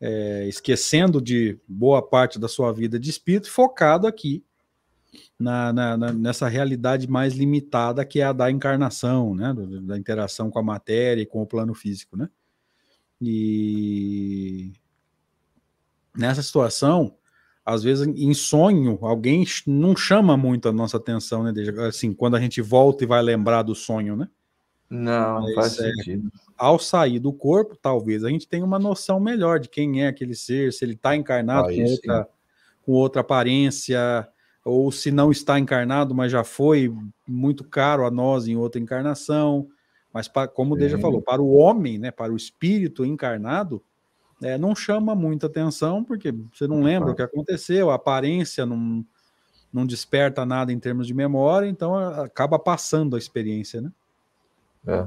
[0.00, 4.42] é, esquecendo de boa parte da sua vida de espírito, focado aqui
[5.38, 10.50] na, na, na, nessa realidade mais limitada que é a da encarnação, né, da interação
[10.50, 12.30] com a matéria e com o plano físico, né?
[13.20, 14.72] E
[16.16, 17.14] nessa situação,
[17.64, 21.52] às vezes em sonho, alguém não chama muito a nossa atenção, né?
[21.88, 24.28] Assim, quando a gente volta e vai lembrar do sonho, né?
[24.90, 26.30] Não, Mas, faz é, sentido.
[26.56, 30.34] Ao sair do corpo, talvez a gente tenha uma noção melhor de quem é aquele
[30.34, 32.28] ser, se ele está encarnado com, outra,
[32.84, 34.28] com outra aparência,
[34.64, 36.94] ou se não está encarnado, mas já foi
[37.26, 39.68] muito caro a nós em outra encarnação.
[40.12, 43.82] Mas, como o Deja falou, para o homem, né, para o espírito encarnado,
[44.42, 49.04] é, não chama muita atenção, porque você não lembra o que aconteceu, a aparência não,
[49.72, 53.92] não desperta nada em termos de memória, então acaba passando a experiência, né?
[54.86, 55.06] É.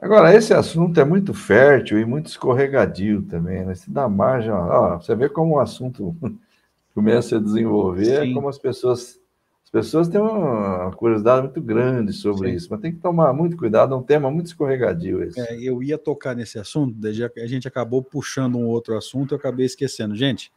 [0.00, 3.74] Agora, esse assunto é muito fértil e muito escorregadio também, né?
[3.74, 6.14] Se dá margem, ó, você vê como o assunto
[6.94, 8.34] começa a desenvolver, é Sim.
[8.34, 9.18] como as pessoas
[9.74, 12.54] pessoas têm uma curiosidade muito grande sobre Sim.
[12.54, 15.40] isso, mas tem que tomar muito cuidado, é um tema muito escorregadio esse.
[15.40, 19.66] É, eu ia tocar nesse assunto, a gente acabou puxando um outro assunto, eu acabei
[19.66, 20.14] esquecendo.
[20.14, 20.52] Gente,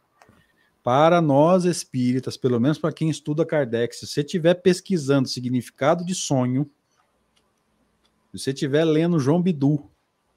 [0.83, 6.13] para nós espíritas, pelo menos para quem estuda Kardec, se você estiver pesquisando significado de
[6.13, 6.69] sonho,
[8.31, 9.83] se você estiver lendo João Bidu,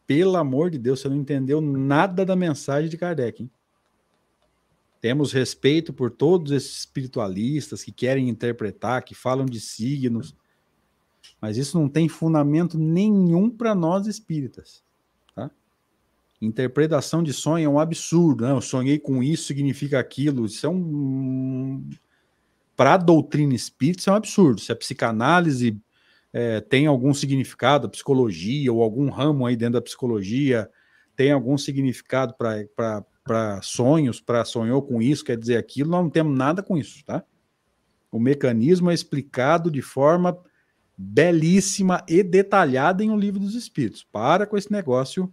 [0.06, 3.42] pelo amor de Deus, você não entendeu nada da mensagem de Kardec.
[3.42, 3.50] Hein?
[5.00, 10.36] Temos respeito por todos esses espiritualistas que querem interpretar, que falam de signos,
[11.40, 14.82] mas isso não tem fundamento nenhum para nós espíritas.
[15.34, 15.50] Tá?
[16.40, 18.44] Interpretação de sonho é um absurdo.
[18.44, 18.52] Né?
[18.52, 20.44] Eu sonhei com isso, significa aquilo.
[20.44, 21.88] Isso é um.
[22.76, 24.60] Para a doutrina espírita, isso é um absurdo.
[24.60, 25.80] Se a psicanálise
[26.32, 30.70] é, tem algum significado, a psicologia ou algum ramo aí dentro da psicologia
[31.16, 36.10] tem algum significado para para sonhos, para sonhou com isso, quer dizer aquilo, nós não
[36.10, 37.22] temos nada com isso, tá?
[38.10, 40.36] O mecanismo é explicado de forma
[40.98, 44.02] belíssima e detalhada em O Livro dos Espíritos.
[44.02, 45.32] Para com esse negócio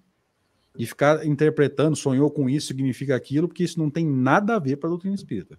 [0.75, 4.75] de ficar interpretando, sonhou com isso, significa aquilo, porque isso não tem nada a ver
[4.75, 5.57] para a doutrina espírita.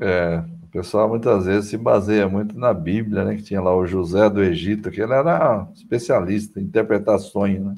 [0.00, 3.36] É, o pessoal muitas vezes se baseia muito na Bíblia, né?
[3.36, 7.74] Que tinha lá o José do Egito, que ele era especialista em interpretar sonhos, né?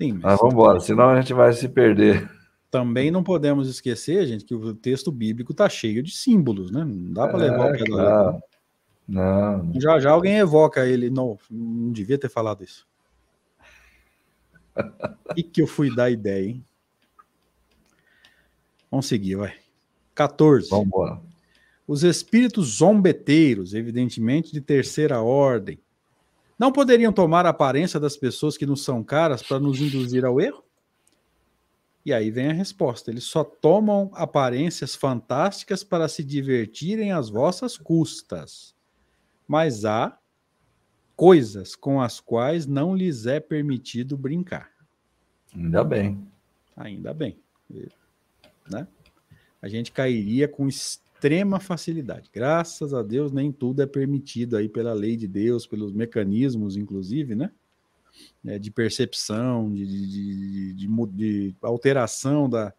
[0.00, 0.14] Sim.
[0.14, 2.30] Mas, mas vamos embora, senão a gente vai se perder.
[2.70, 6.84] Também não podemos esquecer, gente, que o texto bíblico está cheio de símbolos, né?
[6.84, 8.42] Não dá para é, levar o pé claro.
[9.06, 9.72] Não.
[9.80, 11.10] Já já alguém evoca ele.
[11.10, 12.86] Não, não devia ter falado isso.
[15.36, 16.64] E que eu fui dar ideia, hein?
[18.90, 19.54] Vamos seguir, vai.
[20.14, 20.70] 14.
[20.70, 21.20] Vamos embora.
[21.86, 25.78] Os espíritos zombeteiros, evidentemente de terceira ordem,
[26.60, 30.38] não poderiam tomar a aparência das pessoas que nos são caras para nos induzir ao
[30.38, 30.62] erro?
[32.04, 37.78] E aí vem a resposta: eles só tomam aparências fantásticas para se divertirem às vossas
[37.78, 38.74] custas.
[39.48, 40.18] Mas há
[41.16, 44.70] coisas com as quais não lhes é permitido brincar.
[45.54, 46.28] Ainda bem.
[46.76, 47.40] Ainda bem.
[48.70, 48.86] Né?
[49.62, 50.68] A gente cairia com
[51.20, 52.30] extrema facilidade.
[52.32, 57.34] Graças a Deus, nem tudo é permitido aí pela lei de Deus, pelos mecanismos, inclusive,
[57.34, 57.50] né?
[58.44, 62.72] É, de percepção, de, de, de, de, alteração da,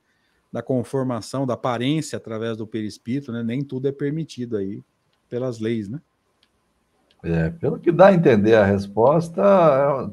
[0.52, 3.44] da conformação, da aparência através do perispírito, né?
[3.44, 4.84] Nem tudo é permitido aí
[5.30, 6.02] pelas leis, né?
[7.24, 10.12] É, pelo que dá a entender a resposta, é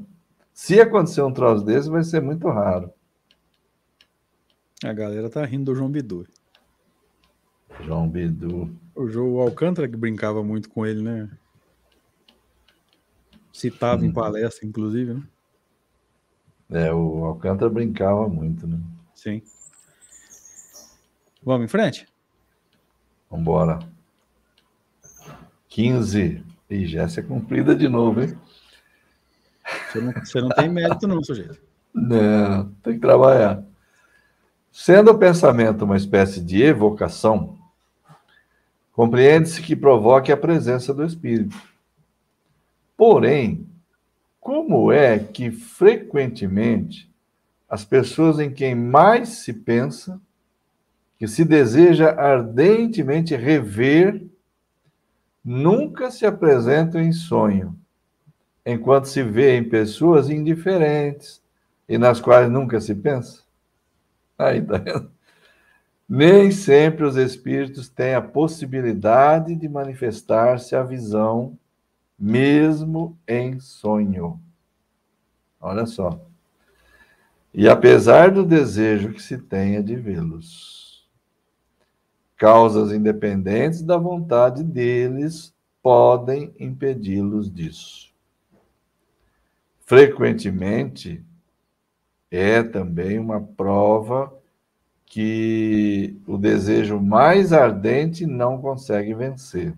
[0.53, 2.93] se acontecer um troço desse, vai ser muito raro.
[4.85, 6.26] A galera tá rindo do João Bidu.
[7.85, 8.74] João Bidu.
[8.95, 11.31] O João Alcântara que brincava muito com ele, né?
[13.53, 14.07] Citava hum.
[14.07, 15.22] em palestra, inclusive, né?
[16.70, 18.79] É, o Alcântara brincava muito, né?
[19.14, 19.43] Sim.
[21.43, 22.07] Vamos em frente?
[23.31, 23.79] Vamos embora.
[25.68, 26.45] 15.
[26.68, 28.37] E já é cumprida de novo, hein?
[29.91, 31.59] Você não, você não tem mérito, não, sujeito.
[31.95, 33.64] Não, tem que trabalhar.
[34.70, 37.57] Sendo o pensamento uma espécie de evocação,
[38.99, 41.57] Compreende-se que provoque a presença do Espírito.
[42.96, 43.64] Porém,
[44.40, 47.09] como é que frequentemente
[47.70, 50.20] as pessoas em quem mais se pensa,
[51.16, 54.26] que se deseja ardentemente rever,
[55.44, 57.78] nunca se apresentam em sonho,
[58.66, 61.40] enquanto se vê em pessoas indiferentes,
[61.88, 63.44] e nas quais nunca se pensa?
[64.36, 64.82] Aí, tá?
[66.09, 71.59] Nem sempre os espíritos têm a possibilidade de manifestar-se a visão,
[72.18, 74.40] mesmo em sonho.
[75.61, 76.18] Olha só.
[77.52, 81.06] E apesar do desejo que se tenha de vê-los,
[82.36, 85.52] causas independentes da vontade deles
[85.82, 88.14] podem impedi-los disso.
[89.84, 91.22] Frequentemente,
[92.30, 94.38] é também uma prova
[95.09, 99.74] que o desejo mais ardente não consegue vencer.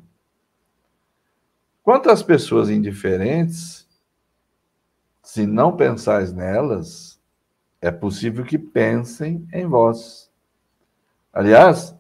[1.83, 3.89] Quanto às pessoas indiferentes,
[5.23, 7.21] se não pensais nelas,
[7.81, 10.31] é possível que pensem em vós.
[11.33, 11.95] Aliás,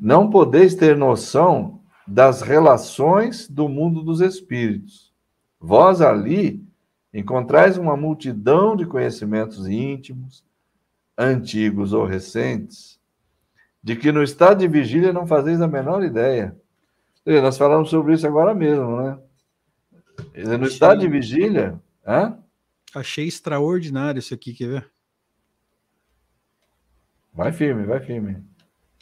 [0.00, 5.12] não podeis ter noção das relações do mundo dos espíritos.
[5.60, 6.66] Vós ali
[7.12, 10.42] encontrais uma multidão de conhecimentos íntimos,
[11.16, 13.00] antigos ou recentes,
[13.82, 16.56] de que no estado de vigília não fazeis a menor ideia.
[17.24, 19.18] Nós falamos sobre isso agora mesmo, né?
[20.34, 20.68] No Achei...
[20.68, 21.80] estado de vigília.
[22.06, 22.38] Hã?
[22.94, 24.90] Achei extraordinário isso aqui, quer ver?
[27.32, 28.44] Vai firme, vai firme.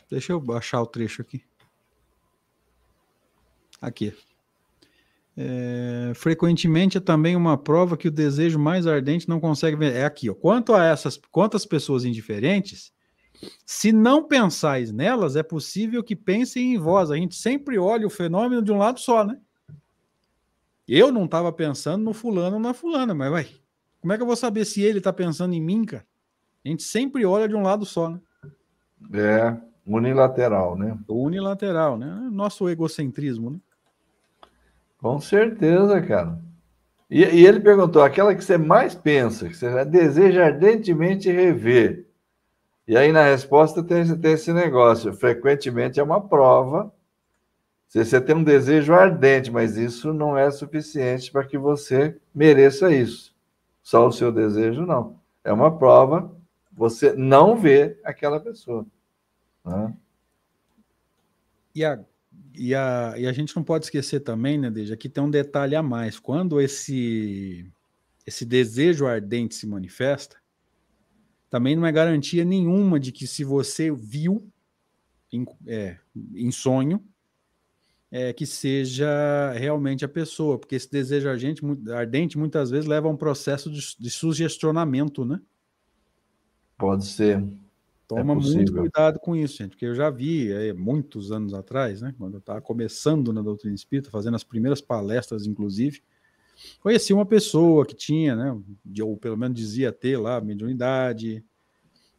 [0.08, 1.44] Deixa eu baixar o trecho aqui.
[3.80, 4.16] Aqui.
[5.37, 9.95] É, frequentemente é também uma prova que o desejo mais ardente não consegue ver.
[9.95, 10.35] É aqui, ó.
[10.35, 12.93] Quanto a essas, quantas pessoas indiferentes,
[13.64, 17.11] se não pensais nelas, é possível que pensem em vós.
[17.11, 19.39] A gente sempre olha o fenômeno de um lado só, né?
[20.87, 23.49] Eu não estava pensando no fulano ou na fulana, mas vai.
[24.01, 26.05] Como é que eu vou saber se ele está pensando em mim, cara?
[26.64, 28.20] A gente sempre olha de um lado só, né?
[29.14, 29.57] É,
[29.87, 30.99] unilateral, né?
[31.09, 32.28] Unilateral, né?
[32.31, 33.59] Nosso egocentrismo, né?
[35.01, 36.38] Com certeza, cara.
[37.11, 42.07] E, e, ele perguntou: aquela que você mais pensa, que você deseja ardentemente rever.
[42.86, 46.92] E aí na resposta tem, tem esse negócio: frequentemente é uma prova.
[47.88, 52.92] Se você tem um desejo ardente, mas isso não é suficiente para que você mereça
[52.92, 53.34] isso.
[53.82, 55.18] Só o seu desejo não.
[55.42, 56.30] É uma prova.
[56.72, 58.86] Você não vê aquela pessoa.
[59.64, 59.92] Né?
[61.84, 61.98] A
[62.61, 65.74] e a, e a gente não pode esquecer também, né, Deja, aqui tem um detalhe
[65.74, 66.18] a mais.
[66.18, 67.72] Quando esse,
[68.26, 70.36] esse desejo ardente se manifesta,
[71.48, 74.46] também não é garantia nenhuma de que se você viu
[75.32, 75.96] em, é,
[76.34, 77.02] em sonho,
[78.11, 81.62] é, que seja realmente a pessoa, porque esse desejo ardente,
[81.94, 85.40] ardente muitas vezes leva a um processo de, de sugestionamento, né?
[86.76, 87.42] Pode ser.
[88.11, 92.02] Toma é muito cuidado com isso, gente, porque eu já vi é, muitos anos atrás,
[92.02, 96.02] né, quando eu estava começando na doutrina espírita, fazendo as primeiras palestras, inclusive,
[96.80, 98.61] conheci uma pessoa que tinha, né,
[99.00, 101.44] ou pelo menos dizia ter lá mediunidade,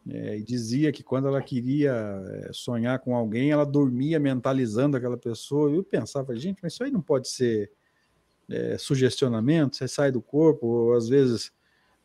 [0.07, 5.17] é, e dizia que quando ela queria é, sonhar com alguém, ela dormia mentalizando aquela
[5.17, 5.69] pessoa.
[5.69, 7.69] E eu pensava, gente, mas isso aí não pode ser
[8.49, 11.51] é, sugestionamento, você sai do corpo, ou às vezes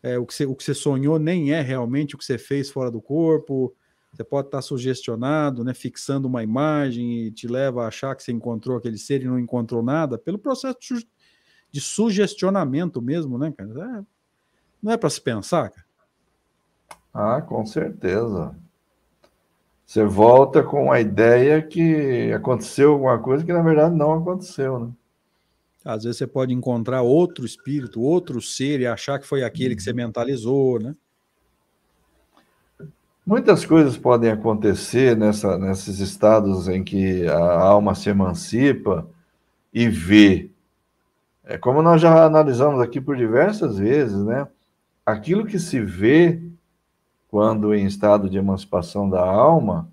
[0.07, 2.71] é, o, que você, o que você sonhou nem é realmente o que você fez
[2.71, 3.75] fora do corpo.
[4.13, 8.31] Você pode estar sugestionado, né, fixando uma imagem e te leva a achar que você
[8.31, 10.79] encontrou aquele ser e não encontrou nada, pelo processo
[11.73, 13.99] de sugestionamento mesmo, né, cara?
[13.99, 14.05] É,
[14.81, 15.87] não é para se pensar, cara.
[17.13, 18.55] Ah, com certeza.
[19.85, 24.93] Você volta com a ideia que aconteceu alguma coisa que na verdade não aconteceu, né?
[25.87, 29.83] Às vezes você pode encontrar outro espírito, outro ser e achar que foi aquele que
[29.83, 29.97] você uhum.
[29.97, 30.97] mentalizou, né?
[33.25, 39.09] Muitas coisas podem acontecer nessa, nesses estados em que a alma se emancipa
[39.73, 40.51] e vê.
[41.45, 44.47] É como nós já analisamos aqui por diversas vezes, né?
[45.05, 46.43] Aquilo que se vê
[47.29, 49.89] quando em estado de emancipação da alma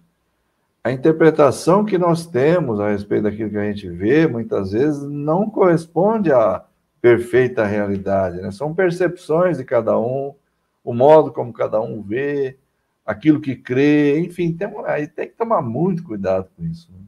[0.84, 5.50] a interpretação que nós temos a respeito daquilo que a gente vê, muitas vezes, não
[5.50, 6.66] corresponde à
[7.02, 8.42] perfeita realidade.
[8.42, 8.52] Né?
[8.52, 10.36] São percepções de cada um,
[10.84, 12.58] o modo como cada um vê,
[13.06, 16.92] aquilo que crê, enfim, tem, aí tem que tomar muito cuidado com isso.
[16.92, 17.00] Né?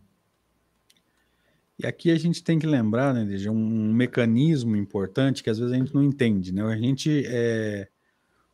[1.80, 5.74] E aqui a gente tem que lembrar, né, de um mecanismo importante que às vezes
[5.74, 6.64] a gente não entende, né?
[6.64, 7.90] A gente é,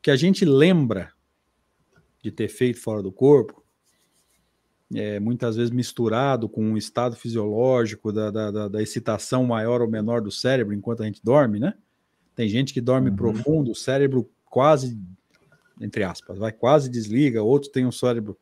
[0.01, 1.11] que a gente lembra
[2.23, 3.60] de ter feito fora do corpo,
[4.93, 10.21] é, muitas vezes misturado com um estado fisiológico da, da, da, excitação maior ou menor
[10.21, 11.73] do cérebro enquanto a gente dorme, né?
[12.35, 13.15] Tem gente que dorme uhum.
[13.15, 14.99] profundo, o cérebro quase,
[15.79, 18.37] entre aspas, vai quase desliga, outros têm o cérebro,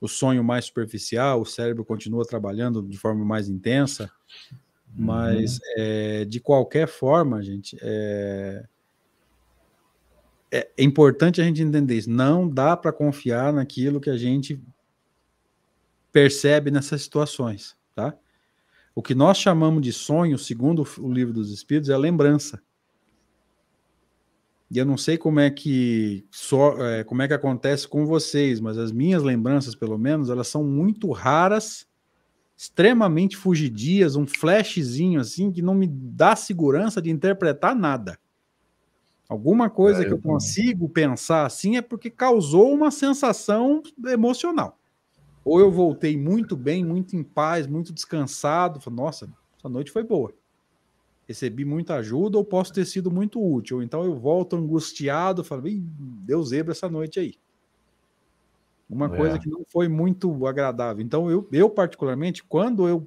[0.00, 4.10] o sonho mais superficial, o cérebro continua trabalhando de forma mais intensa,
[4.94, 5.60] mas uhum.
[5.76, 8.64] é, de qualquer forma, gente, é,
[10.50, 12.10] é, é importante a gente entender isso.
[12.10, 14.60] Não dá para confiar naquilo que a gente
[16.18, 18.12] percebe nessas situações, tá?
[18.92, 22.60] O que nós chamamos de sonho, segundo o livro dos Espíritos, é a lembrança.
[24.68, 28.58] E eu não sei como é que só, é, como é que acontece com vocês,
[28.58, 31.86] mas as minhas lembranças, pelo menos, elas são muito raras,
[32.56, 38.18] extremamente fugidias, um flashzinho assim que não me dá segurança de interpretar nada.
[39.28, 44.76] Alguma coisa é, que eu, eu consigo pensar assim é porque causou uma sensação emocional.
[45.48, 50.02] Ou eu voltei muito bem, muito em paz, muito descansado, falei, nossa, essa noite foi
[50.02, 50.32] boa
[51.28, 53.76] recebi muita ajuda ou posso ter sido muito útil.
[53.76, 55.62] Ou então eu volto angustiado, falo,
[56.24, 57.34] deu zebra essa noite aí.
[58.88, 59.16] Uma é.
[59.16, 61.04] coisa que não foi muito agradável.
[61.04, 63.06] Então, eu, eu particularmente, quando eu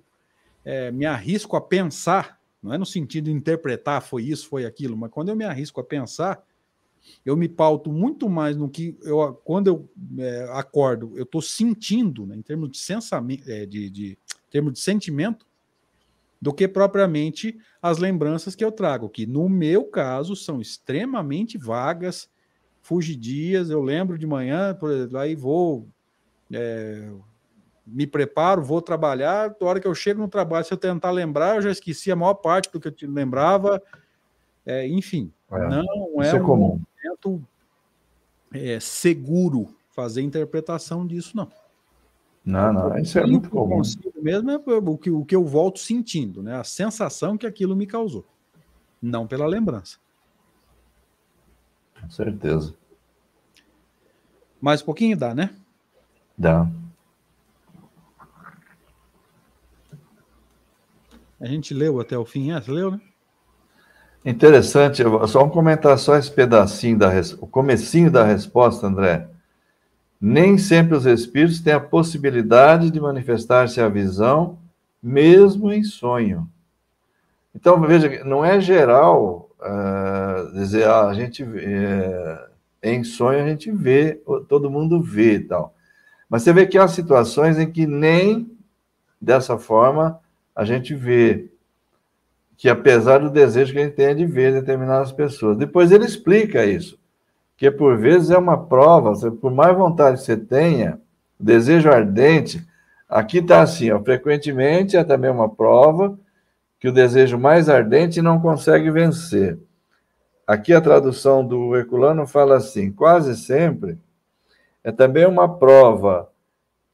[0.63, 4.95] é, me arrisco a pensar, não é no sentido de interpretar foi isso, foi aquilo,
[4.95, 6.43] mas quando eu me arrisco a pensar,
[7.25, 9.89] eu me pauto muito mais no que eu, quando eu
[10.19, 14.17] é, acordo, eu estou sentindo, né, em termos de, sensamento, é, de, de,
[14.49, 15.45] termos de sentimento,
[16.41, 22.27] do que propriamente as lembranças que eu trago, que no meu caso são extremamente vagas,
[22.81, 23.69] fugidias.
[23.69, 25.87] Eu lembro de manhã, por exemplo, aí vou,
[26.51, 27.09] é,
[27.85, 29.55] me preparo, vou trabalhar.
[29.59, 32.15] Na hora que eu chego no trabalho, se eu tentar lembrar, eu já esqueci a
[32.15, 33.81] maior parte do que eu te lembrava.
[34.65, 36.81] É, enfim, é, não é, é um comum.
[38.53, 41.49] É, seguro fazer interpretação disso, não.
[42.43, 43.81] Não, não, isso é muito comum.
[44.21, 46.55] Mesmo é o que, o que eu volto sentindo, né?
[46.55, 48.25] A sensação que aquilo me causou,
[49.01, 49.99] não pela lembrança.
[51.99, 52.73] Com certeza.
[54.59, 55.55] Mais um pouquinho dá, né?
[56.35, 56.67] Dá.
[61.39, 62.61] A gente leu até o fim, é?
[62.61, 63.01] Você leu, né?
[64.23, 69.27] Interessante, só um comentar só esse pedacinho da o comecinho da resposta, André.
[70.19, 74.59] Nem sempre os espíritos têm a possibilidade de manifestar-se a visão,
[75.01, 76.47] mesmo em sonho.
[77.55, 82.51] Então, veja, não é geral uh, dizer, ah, a gente uh,
[82.83, 85.73] em sonho a gente vê, todo mundo vê e tal.
[86.29, 88.55] Mas você vê que há situações em que nem
[89.19, 90.19] dessa forma
[90.55, 91.50] a gente vê
[92.61, 95.57] que apesar do desejo que a gente tem de ver determinadas pessoas.
[95.57, 96.95] Depois ele explica isso
[97.57, 101.01] que por vezes é uma prova, por mais vontade que você tenha,
[101.39, 102.63] desejo ardente,
[103.09, 106.15] aqui está assim, ó, frequentemente é também uma prova
[106.79, 109.57] que o desejo mais ardente não consegue vencer.
[110.45, 113.97] Aqui a tradução do Herculano fala assim: quase sempre
[114.83, 116.29] é também uma prova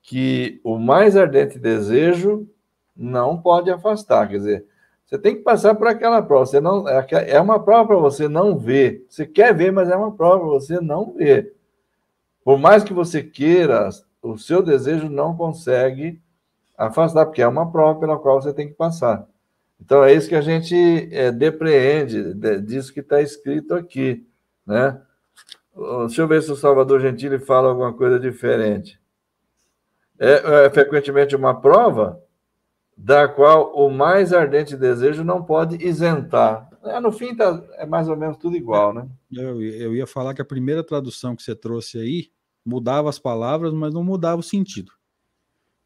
[0.01, 2.47] que o mais ardente desejo
[2.95, 4.29] não pode afastar.
[4.29, 4.65] Quer dizer,
[5.07, 6.45] você tem que passar por aquela prova.
[6.45, 9.05] Você não, é, é uma prova para você não ver.
[9.09, 11.55] Você quer ver, mas é uma prova para você não ver.
[12.43, 13.89] Por mais que você queira,
[14.21, 16.21] o seu desejo não consegue
[16.77, 19.25] afastar, porque é uma prova pela qual você tem que passar.
[19.79, 20.75] Então é isso que a gente
[21.11, 24.27] é, depreende disso que está escrito aqui,
[24.65, 25.01] né?
[26.07, 28.99] Deixa eu ver se o Salvador Gentili fala alguma coisa diferente.
[30.19, 32.21] É, é frequentemente uma prova
[32.97, 36.67] da qual o mais ardente desejo não pode isentar.
[36.83, 39.07] É, no fim, tá, é mais ou menos tudo igual, né?
[39.31, 42.29] Eu, eu ia falar que a primeira tradução que você trouxe aí
[42.65, 44.91] mudava as palavras, mas não mudava o sentido.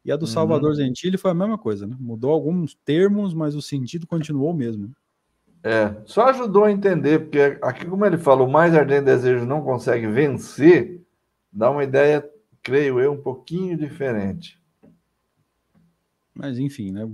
[0.04, 0.26] E a do uhum.
[0.26, 1.96] Salvador Gentili foi a mesma coisa, né?
[2.00, 4.90] Mudou alguns termos, mas o sentido continuou o mesmo.
[5.62, 9.62] É, só ajudou a entender, porque aqui, como ele fala, o mais ardente desejo não
[9.62, 11.04] consegue vencer,
[11.52, 12.28] dá uma ideia,
[12.62, 14.60] creio eu, um pouquinho diferente.
[16.34, 17.08] Mas enfim, né?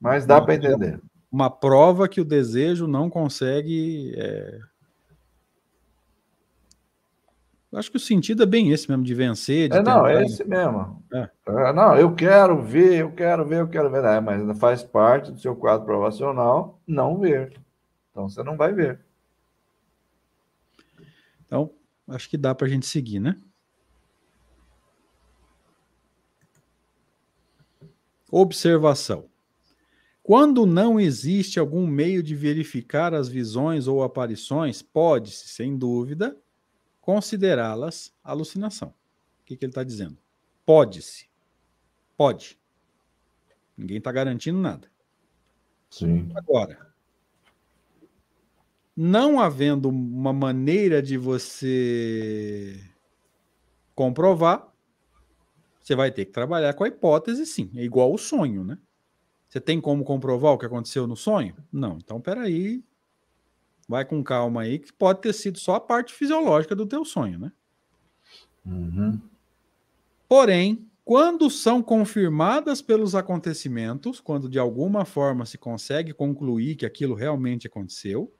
[0.00, 1.00] Mas dá para entender.
[1.30, 4.14] Uma prova que o desejo não consegue.
[4.16, 4.60] É...
[7.74, 9.68] Acho que o sentido é bem esse mesmo, de vencer.
[9.68, 11.02] De é, não, é esse mesmo.
[11.12, 11.28] É.
[11.48, 11.72] é.
[11.72, 14.04] não, eu quero ver, eu quero ver, eu quero ver.
[14.04, 17.52] É, mas faz parte do seu quadro provacional não ver.
[18.10, 19.00] Então você não vai ver.
[21.44, 21.70] Então,
[22.08, 23.36] acho que dá para a gente seguir, né?
[28.36, 29.30] Observação.
[30.20, 36.36] Quando não existe algum meio de verificar as visões ou aparições, pode-se, sem dúvida,
[37.00, 38.88] considerá-las alucinação.
[38.88, 40.18] O que, que ele está dizendo?
[40.66, 41.28] Pode-se.
[42.16, 42.58] Pode.
[43.76, 44.90] Ninguém está garantindo nada.
[45.88, 46.28] Sim.
[46.34, 46.92] Agora,
[48.96, 52.80] não havendo uma maneira de você
[53.94, 54.73] comprovar,
[55.84, 57.70] você vai ter que trabalhar com a hipótese, sim.
[57.76, 58.78] É igual o sonho, né?
[59.46, 61.54] Você tem como comprovar o que aconteceu no sonho?
[61.70, 61.98] Não.
[62.02, 62.82] Então, peraí.
[63.86, 67.38] Vai com calma aí, que pode ter sido só a parte fisiológica do teu sonho,
[67.38, 67.52] né?
[68.64, 69.20] Uhum.
[70.26, 77.14] Porém, quando são confirmadas pelos acontecimentos, quando de alguma forma se consegue concluir que aquilo
[77.14, 78.32] realmente aconteceu,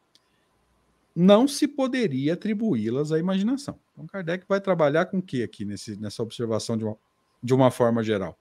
[1.14, 3.78] não se poderia atribuí-las à imaginação.
[3.92, 6.97] Então, Kardec vai trabalhar com o que aqui nesse, nessa observação de uma,
[7.45, 8.38] de uma forma geral?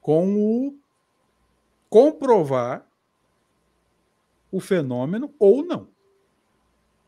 [0.00, 0.76] Com o
[1.88, 2.84] comprovar
[4.50, 5.88] o fenômeno ou não.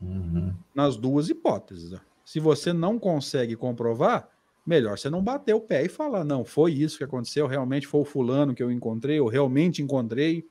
[0.01, 0.55] Uhum.
[0.73, 1.99] Nas duas hipóteses.
[2.25, 4.29] Se você não consegue comprovar,
[4.65, 8.01] melhor você não bater o pé e falar, não, foi isso que aconteceu, realmente foi
[8.01, 10.47] o fulano que eu encontrei, eu realmente encontrei.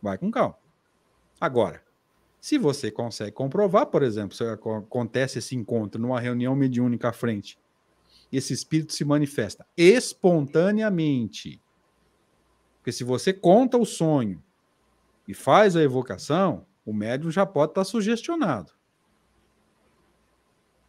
[0.00, 0.56] Vai com calma.
[1.40, 1.82] Agora,
[2.40, 7.58] se você consegue comprovar, por exemplo, se acontece esse encontro numa reunião mediúnica à frente,
[8.36, 11.60] esse espírito se manifesta espontaneamente.
[12.78, 14.42] Porque se você conta o sonho
[15.26, 18.72] e faz a evocação, o médium já pode estar sugestionado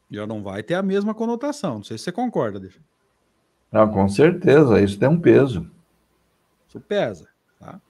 [0.10, 1.76] já não vai ter a mesma conotação.
[1.76, 2.80] Não sei se você concorda, Deixa.
[3.72, 5.70] Não, com certeza, isso tem um peso.
[6.68, 7.28] Isso pesa.
[7.60, 7.82] Tá?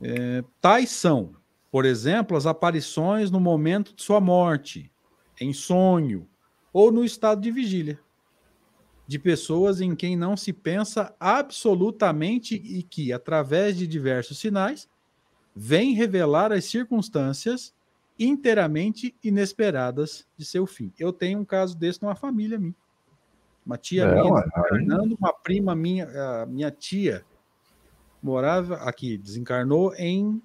[0.00, 1.34] É, tais são,
[1.70, 4.90] por exemplo, as aparições no momento de sua morte,
[5.40, 6.26] em sonho
[6.72, 8.00] ou no estado de vigília,
[9.06, 14.88] de pessoas em quem não se pensa absolutamente e que, através de diversos sinais,
[15.54, 17.74] vêm revelar as circunstâncias
[18.18, 20.92] inteiramente inesperadas de seu fim.
[20.98, 22.74] Eu tenho um caso desse numa família minha.
[23.64, 27.24] Uma tia é, minha desencarnando, uma prima minha, minha tia
[28.22, 30.40] morava aqui, desencarnou em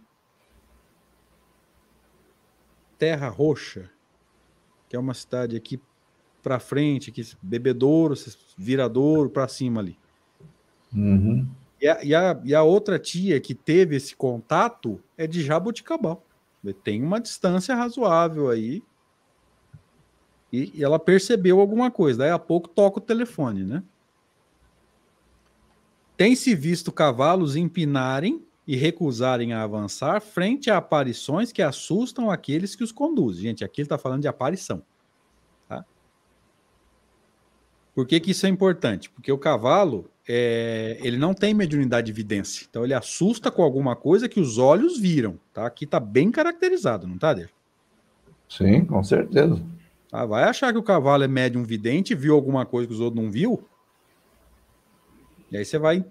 [2.97, 3.89] Terra Roxa,
[4.89, 5.79] que é uma cidade aqui
[6.41, 8.15] para frente, que bebedouro,
[8.57, 9.97] viradouro para cima ali.
[10.93, 11.47] Uhum.
[11.81, 16.23] E, a, e, a, e a outra tia que teve esse contato é de Jaboticabal.
[16.83, 18.83] Tem uma distância razoável aí.
[20.51, 22.19] E, e ela percebeu alguma coisa.
[22.19, 23.83] Daí a pouco toca o telefone, né?
[26.15, 32.83] Tem-se visto cavalos empinarem e recusarem a avançar frente a aparições que assustam aqueles que
[32.83, 33.43] os conduzem.
[33.43, 34.83] Gente, aqui ele está falando de aparição.
[35.69, 35.85] Tá?
[37.97, 39.09] Por que, que isso é importante?
[39.09, 42.67] Porque o cavalo é, ele não tem mediunidade de evidência.
[42.69, 45.39] Então ele assusta com alguma coisa que os olhos viram.
[45.51, 45.65] Tá?
[45.65, 47.49] Aqui está bem caracterizado, não está, Dave?
[48.47, 49.59] Sim, com certeza.
[50.11, 53.19] Ah, vai achar que o cavalo é médium vidente, viu alguma coisa que os outros
[53.19, 53.67] não viu?
[55.51, 56.05] E aí você vai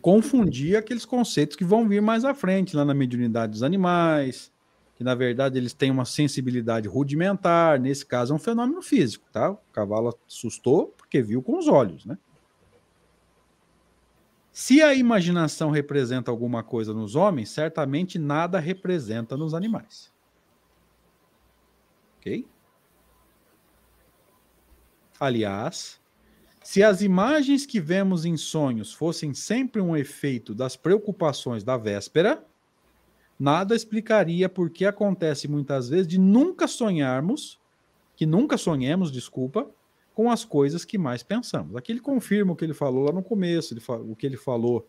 [0.00, 4.52] confundir aqueles conceitos que vão vir mais à frente, lá na mediunidade dos animais,
[4.94, 9.50] que na verdade eles têm uma sensibilidade rudimentar, nesse caso é um fenômeno físico, tá?
[9.50, 12.18] O cavalo assustou porque viu com os olhos, né?
[14.50, 20.12] Se a imaginação representa alguma coisa nos homens, certamente nada representa nos animais.
[22.18, 22.48] Ok?
[25.20, 26.00] Aliás,
[26.62, 32.44] se as imagens que vemos em sonhos fossem sempre um efeito das preocupações da véspera,
[33.38, 37.60] nada explicaria por que acontece muitas vezes de nunca sonharmos,
[38.16, 39.68] que nunca sonhemos, desculpa,
[40.14, 41.74] com as coisas que mais pensamos.
[41.76, 43.76] Aqui ele confirma o que ele falou lá no começo,
[44.08, 44.88] o que ele falou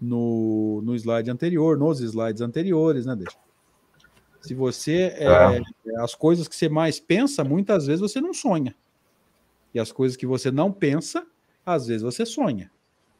[0.00, 3.36] no, no slide anterior, nos slides anteriores, né, Deixa?
[4.40, 5.14] Se você.
[5.16, 5.62] É, é.
[6.00, 8.74] As coisas que você mais pensa, muitas vezes você não sonha.
[9.72, 11.24] E as coisas que você não pensa,
[11.64, 12.70] às vezes você sonha.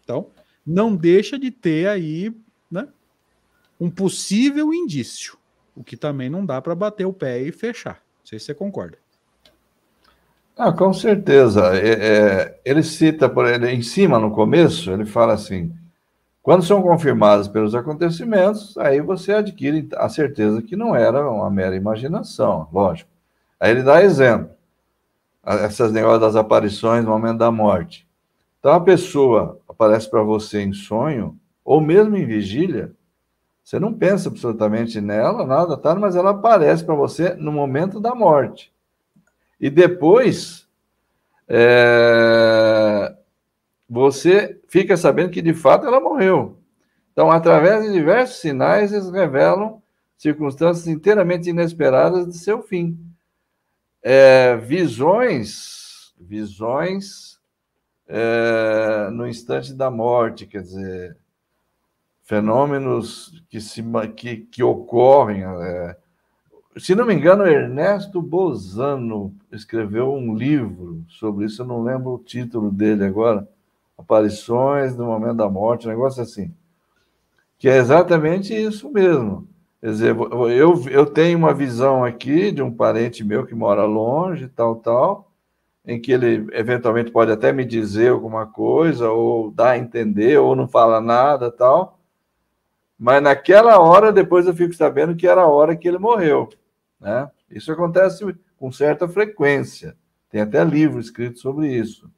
[0.02, 0.30] Então,
[0.66, 2.34] não deixa de ter aí
[2.68, 2.88] né,
[3.78, 5.38] um possível indício.
[5.76, 8.02] O que também não dá para bater o pé e fechar.
[8.18, 8.98] Não sei se você concorda.
[10.56, 11.74] Ah, com certeza.
[11.76, 11.90] É,
[12.44, 15.72] é, ele cita por ele em cima no começo, ele fala assim:
[16.42, 21.76] quando são confirmados pelos acontecimentos, aí você adquire a certeza que não era uma mera
[21.76, 23.10] imaginação, lógico.
[23.60, 24.50] Aí ele dá exemplo,
[25.44, 28.06] essas negócios das aparições no momento da morte.
[28.60, 32.92] Então a pessoa aparece para você em sonho, ou mesmo em vigília,
[33.64, 38.14] você não pensa absolutamente nela, nada, tá, mas ela aparece para você no momento da
[38.14, 38.71] morte.
[39.62, 40.68] E depois
[41.48, 43.16] é,
[43.88, 46.58] você fica sabendo que de fato ela morreu.
[47.12, 49.80] Então, através de diversos sinais, eles revelam
[50.18, 52.98] circunstâncias inteiramente inesperadas de seu fim.
[54.02, 57.38] É, visões, visões
[58.08, 61.16] é, no instante da morte, quer dizer,
[62.24, 63.80] fenômenos que, se,
[64.16, 65.96] que, que ocorrem, é,
[66.76, 72.18] se não me engano, Ernesto Bozano escreveu um livro sobre isso, eu não lembro o
[72.18, 73.46] título dele agora,
[73.96, 76.52] Aparições no Momento da Morte, um negócio assim,
[77.58, 79.46] que é exatamente isso mesmo.
[79.80, 84.48] Quer dizer, eu, eu tenho uma visão aqui de um parente meu que mora longe,
[84.48, 85.30] tal, tal,
[85.84, 90.54] em que ele eventualmente pode até me dizer alguma coisa, ou dar a entender, ou
[90.54, 91.98] não fala nada, tal.
[92.98, 96.48] Mas naquela hora, depois eu fico sabendo que era a hora que ele morreu.
[97.02, 97.28] Né?
[97.50, 98.24] Isso acontece
[98.56, 99.96] com certa frequência.
[100.30, 102.08] Tem até livro escrito sobre isso.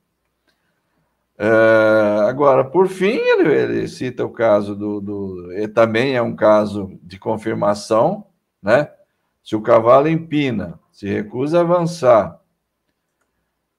[1.37, 5.68] É, agora, por fim, ele, ele, cita o caso do, do.
[5.74, 8.26] Também é um caso de confirmação,
[8.62, 8.89] né?
[9.43, 12.41] Se o cavalo empina, se recusa a avançar,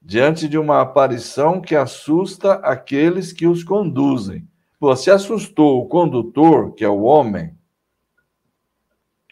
[0.02, 4.46] diante de uma aparição que assusta aqueles que os conduzem.
[4.78, 7.58] Pô, se assustou o condutor, que é o homem,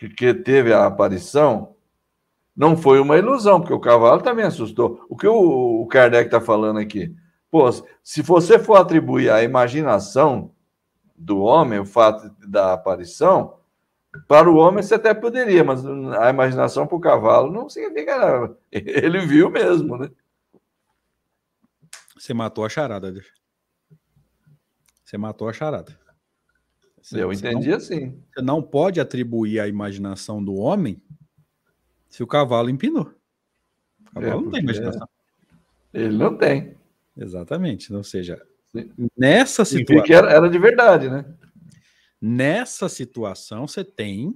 [0.03, 1.75] que, que teve a aparição,
[2.55, 5.05] não foi uma ilusão, porque o cavalo também assustou.
[5.09, 7.15] O que o, o Kardec está falando aqui?
[7.49, 7.69] Pô,
[8.03, 10.51] se você for atribuir à imaginação
[11.15, 13.57] do homem o fato da aparição,
[14.27, 18.57] para o homem você até poderia, mas a imaginação para o cavalo não significa nada.
[18.71, 20.09] Ele viu mesmo, né?
[22.17, 23.13] Você matou a charada,
[25.03, 26.02] Você matou a charada.
[27.03, 28.17] Você, Eu entendi não, assim.
[28.33, 31.01] Você não pode atribuir a imaginação do homem
[32.07, 33.13] se o cavalo empinou.
[33.99, 35.09] O cavalo é, não tem imaginação.
[35.93, 36.77] Ele não tem.
[37.17, 37.93] Exatamente.
[37.93, 38.41] Ou seja,
[38.73, 38.89] Sim.
[39.17, 40.15] nessa situação.
[40.15, 41.25] Era, era de verdade, né?
[42.21, 44.33] Nessa situação, você tem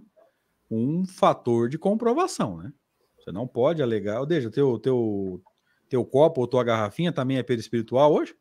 [0.70, 2.74] um fator de comprovação, né?
[3.18, 4.26] Você não pode alegar.
[4.26, 5.42] Deixa, teu, teu,
[5.88, 8.36] teu copo ou tua garrafinha também é perispiritual hoje?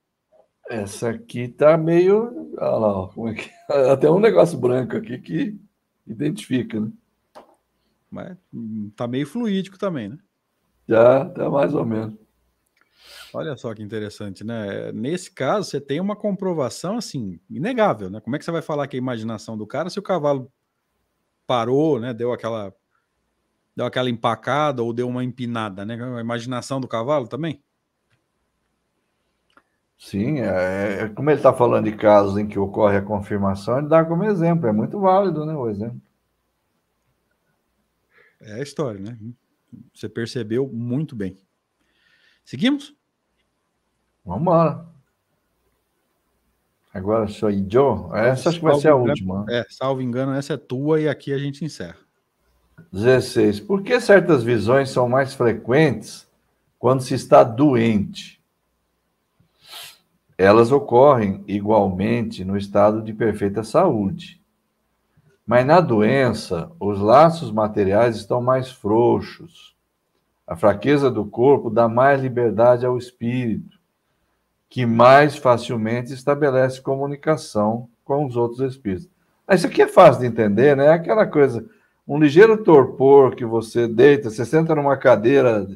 [0.69, 2.53] Essa aqui tá meio.
[2.59, 3.51] Olha lá, como é que...
[3.91, 5.59] até um negócio branco aqui que
[6.07, 6.91] identifica, né?
[8.11, 10.19] Mas hum, tá meio fluídico também, né?
[10.89, 12.15] Já, tá mais ou menos.
[13.35, 14.93] Olha só que interessante, né?
[14.93, 18.21] Nesse caso, você tem uma comprovação assim, inegável, né?
[18.21, 20.51] Como é que você vai falar que é a imaginação do cara se o cavalo
[21.47, 22.15] parou, né?
[22.15, 22.73] Deu aquela
[23.77, 25.99] deu aquela empacada ou deu uma empinada, né?
[26.17, 27.63] A imaginação do cavalo também?
[29.99, 33.89] Sim, é, é como ele está falando de casos em que ocorre a confirmação, ele
[33.89, 35.55] dá como exemplo, é muito válido, né?
[35.55, 36.01] O exemplo.
[38.41, 39.19] É a história, né?
[39.95, 41.37] Você percebeu muito bem.
[42.45, 42.95] Seguimos?
[44.25, 44.87] Vamos embora.
[46.93, 48.15] Agora sou eu.
[48.15, 49.45] Essa acho que vai ser a engano, última.
[49.51, 51.99] É, salvo engano, essa é tua e aqui a gente encerra.
[52.93, 53.61] 16.
[53.61, 56.27] Por que certas visões são mais frequentes
[56.79, 58.36] quando se está doente?
[60.39, 64.41] Elas ocorrem igualmente no estado de perfeita saúde.
[65.47, 69.75] Mas na doença, os laços materiais estão mais frouxos.
[70.47, 73.79] A fraqueza do corpo dá mais liberdade ao espírito,
[74.69, 79.09] que mais facilmente estabelece comunicação com os outros espíritos.
[79.51, 80.87] Isso aqui é fácil de entender, né?
[80.87, 81.65] É aquela coisa
[82.07, 85.67] um ligeiro torpor que você deita, você senta numa cadeira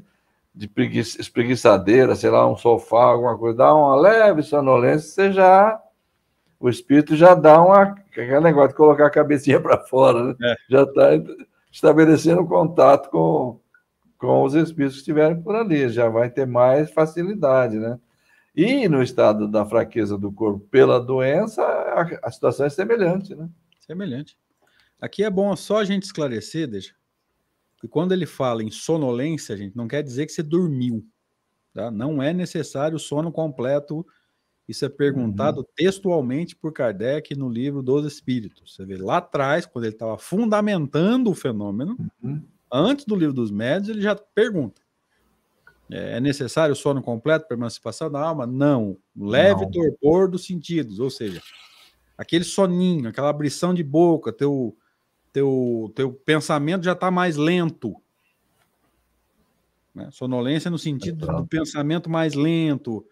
[0.61, 5.80] de preguiça, espreguiçadeira, sei lá, um sofá, alguma coisa, dá uma leve sonolência, você já.
[6.61, 7.82] O espírito já dá uma.
[7.82, 10.34] aquele negócio de colocar a cabecinha para fora, né?
[10.42, 10.54] É.
[10.68, 11.08] Já está
[11.72, 13.58] estabelecendo contato com,
[14.18, 17.98] com os espíritos que estiverem por ali, já vai ter mais facilidade, né?
[18.54, 23.48] E no estado da fraqueza do corpo pela doença, a, a situação é semelhante, né?
[23.78, 24.36] Semelhante.
[25.00, 26.92] Aqui é bom só a gente esclarecer, deixa,
[27.80, 31.04] que quando ele fala em sonolência, gente, não quer dizer que você dormiu.
[31.72, 31.90] Tá?
[31.90, 34.06] Não é necessário o sono completo.
[34.68, 35.66] Isso é perguntado uhum.
[35.74, 38.74] textualmente por Kardec no livro dos Espíritos.
[38.74, 42.42] Você vê lá atrás, quando ele estava fundamentando o fenômeno, uhum.
[42.70, 44.82] antes do livro dos médios, ele já pergunta:
[45.90, 48.46] é, é necessário o sono completo para a emancipação da alma?
[48.46, 48.96] Não.
[49.16, 49.70] Leve não.
[49.70, 51.42] torpor dos sentidos, ou seja,
[52.16, 54.76] aquele soninho, aquela abrição de boca, teu
[55.32, 57.94] teu, teu pensamento já está mais lento.
[59.94, 60.08] Né?
[60.10, 63.04] Sonolência no sentido do pensamento mais lento.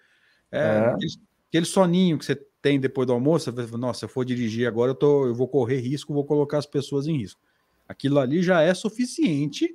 [0.51, 0.79] É, é.
[0.89, 1.13] Aquele,
[1.49, 4.67] aquele, soninho que você tem depois do almoço, você fala, nossa, se eu for dirigir
[4.67, 7.41] agora, eu, tô, eu vou correr risco, vou colocar as pessoas em risco.
[7.89, 9.75] Aquilo ali já é suficiente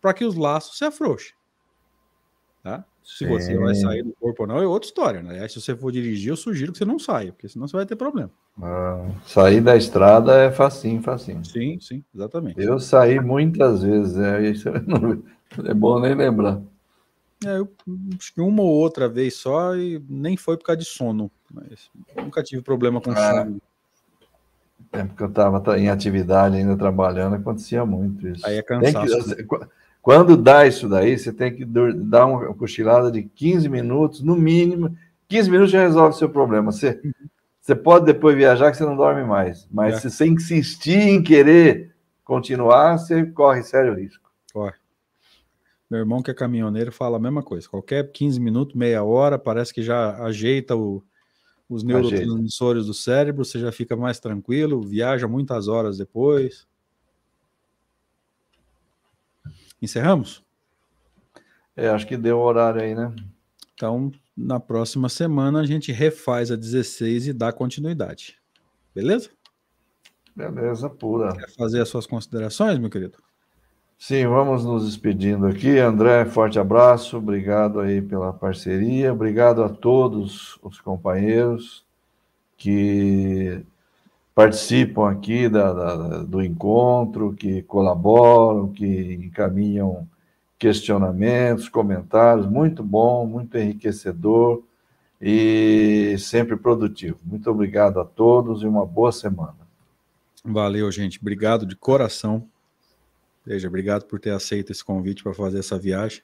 [0.00, 1.34] para que os laços se afrouxem.
[2.62, 2.84] Tá?
[3.04, 5.22] Se você vai sair do corpo ou não, é outra história.
[5.22, 5.46] Né?
[5.46, 7.96] Se você for dirigir, eu sugiro que você não saia, porque senão você vai ter
[7.96, 8.30] problema.
[8.60, 11.44] Ah, sair da estrada é facinho, facinho.
[11.44, 12.58] Sim, sim, exatamente.
[12.58, 14.42] Eu saí muitas vezes, né?
[14.48, 15.22] Isso não,
[15.68, 16.62] é bom nem lembrar.
[17.44, 17.70] É, eu
[18.18, 21.30] acho que uma ou outra vez só e nem foi por causa de sono.
[21.52, 23.60] Mas nunca tive problema com ah, sono.
[24.92, 28.46] É porque eu estava em atividade ainda trabalhando, acontecia muito isso.
[28.46, 29.36] Aí é cansaço.
[29.36, 29.68] Que, né?
[30.04, 34.94] Quando dá isso daí, você tem que dar uma cochilada de 15 minutos, no mínimo.
[35.28, 36.70] 15 minutos já resolve o seu problema.
[36.70, 37.00] Você,
[37.58, 39.66] você pode depois viajar que você não dorme mais.
[39.70, 40.00] Mas é.
[40.00, 44.30] se você insistir em querer continuar, você corre sério risco.
[44.52, 44.74] Corre.
[45.90, 47.66] Meu irmão, que é caminhoneiro, fala a mesma coisa.
[47.66, 51.02] Qualquer 15 minutos, meia hora, parece que já ajeita o,
[51.66, 56.66] os neurotransmissores do cérebro, você já fica mais tranquilo, viaja muitas horas depois.
[59.84, 60.44] Encerramos?
[61.76, 63.14] É, acho que deu o horário aí, né?
[63.74, 68.38] Então, na próxima semana, a gente refaz a 16 e dá continuidade.
[68.94, 69.30] Beleza?
[70.34, 71.34] Beleza, pura.
[71.34, 73.18] Quer fazer as suas considerações, meu querido?
[73.96, 75.78] Sim, vamos nos despedindo aqui.
[75.78, 81.84] André, forte abraço, obrigado aí pela parceria, obrigado a todos os companheiros
[82.56, 83.64] que
[84.34, 90.08] participam aqui da, da, do encontro, que colaboram, que encaminham
[90.58, 94.62] questionamentos, comentários, muito bom, muito enriquecedor
[95.20, 97.18] e sempre produtivo.
[97.24, 99.56] Muito obrigado a todos e uma boa semana.
[100.44, 101.18] Valeu, gente.
[101.20, 102.46] Obrigado de coração.
[103.46, 106.22] Veja, obrigado por ter aceito esse convite para fazer essa viagem.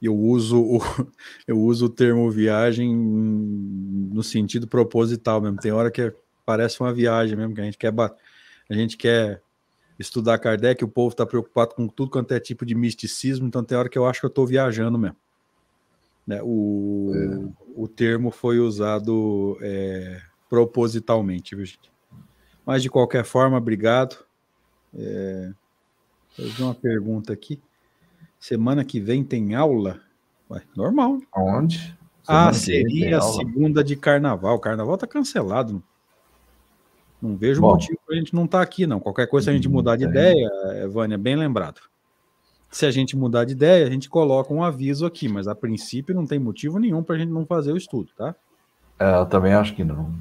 [0.00, 0.78] Eu uso o,
[1.46, 5.58] eu uso o termo viagem no sentido proposital mesmo.
[5.58, 6.12] Tem hora que
[6.44, 7.92] parece uma viagem mesmo, que a gente quer
[8.68, 9.42] a gente quer
[9.98, 13.76] estudar Kardec, o povo está preocupado com tudo quanto é tipo de misticismo, então tem
[13.76, 15.16] hora que eu acho que eu estou viajando mesmo.
[16.26, 16.40] Né?
[16.42, 17.52] O, é.
[17.76, 21.92] o termo foi usado é, propositalmente, viu, gente?
[22.64, 24.24] Mas de qualquer forma, obrigado.
[24.94, 25.52] É,
[26.38, 27.60] vi uma pergunta aqui.
[28.38, 30.00] Semana que vem tem aula?
[30.50, 31.18] Ué, normal.
[31.32, 31.96] Aonde?
[32.26, 34.56] ah, seria segunda de carnaval.
[34.56, 35.82] O carnaval tá cancelado.
[37.22, 38.98] Não vejo Bom, motivo para a gente não estar tá aqui, não.
[38.98, 41.80] Qualquer coisa, se a gente mudar de ideia, é, Vânia, bem lembrado.
[42.68, 46.14] Se a gente mudar de ideia, a gente coloca um aviso aqui, mas a princípio
[46.14, 48.34] não tem motivo nenhum para a gente não fazer o estudo, tá?
[48.98, 50.12] É, eu também acho que não.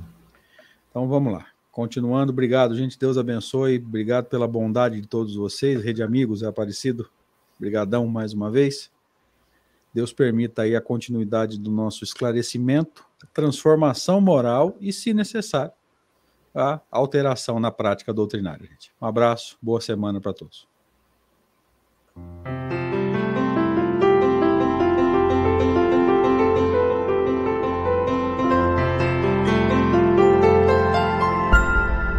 [0.91, 1.47] Então vamos lá.
[1.71, 2.99] Continuando, obrigado, gente.
[2.99, 3.77] Deus abençoe.
[3.77, 5.83] Obrigado pela bondade de todos vocês.
[5.83, 7.09] Rede Amigos é Aparecido.
[7.57, 8.91] Obrigadão mais uma vez.
[9.93, 15.71] Deus permita aí a continuidade do nosso esclarecimento, transformação moral e, se necessário,
[16.53, 18.65] a alteração na prática doutrinária.
[18.67, 18.91] Gente.
[19.01, 20.67] Um abraço, boa semana para todos.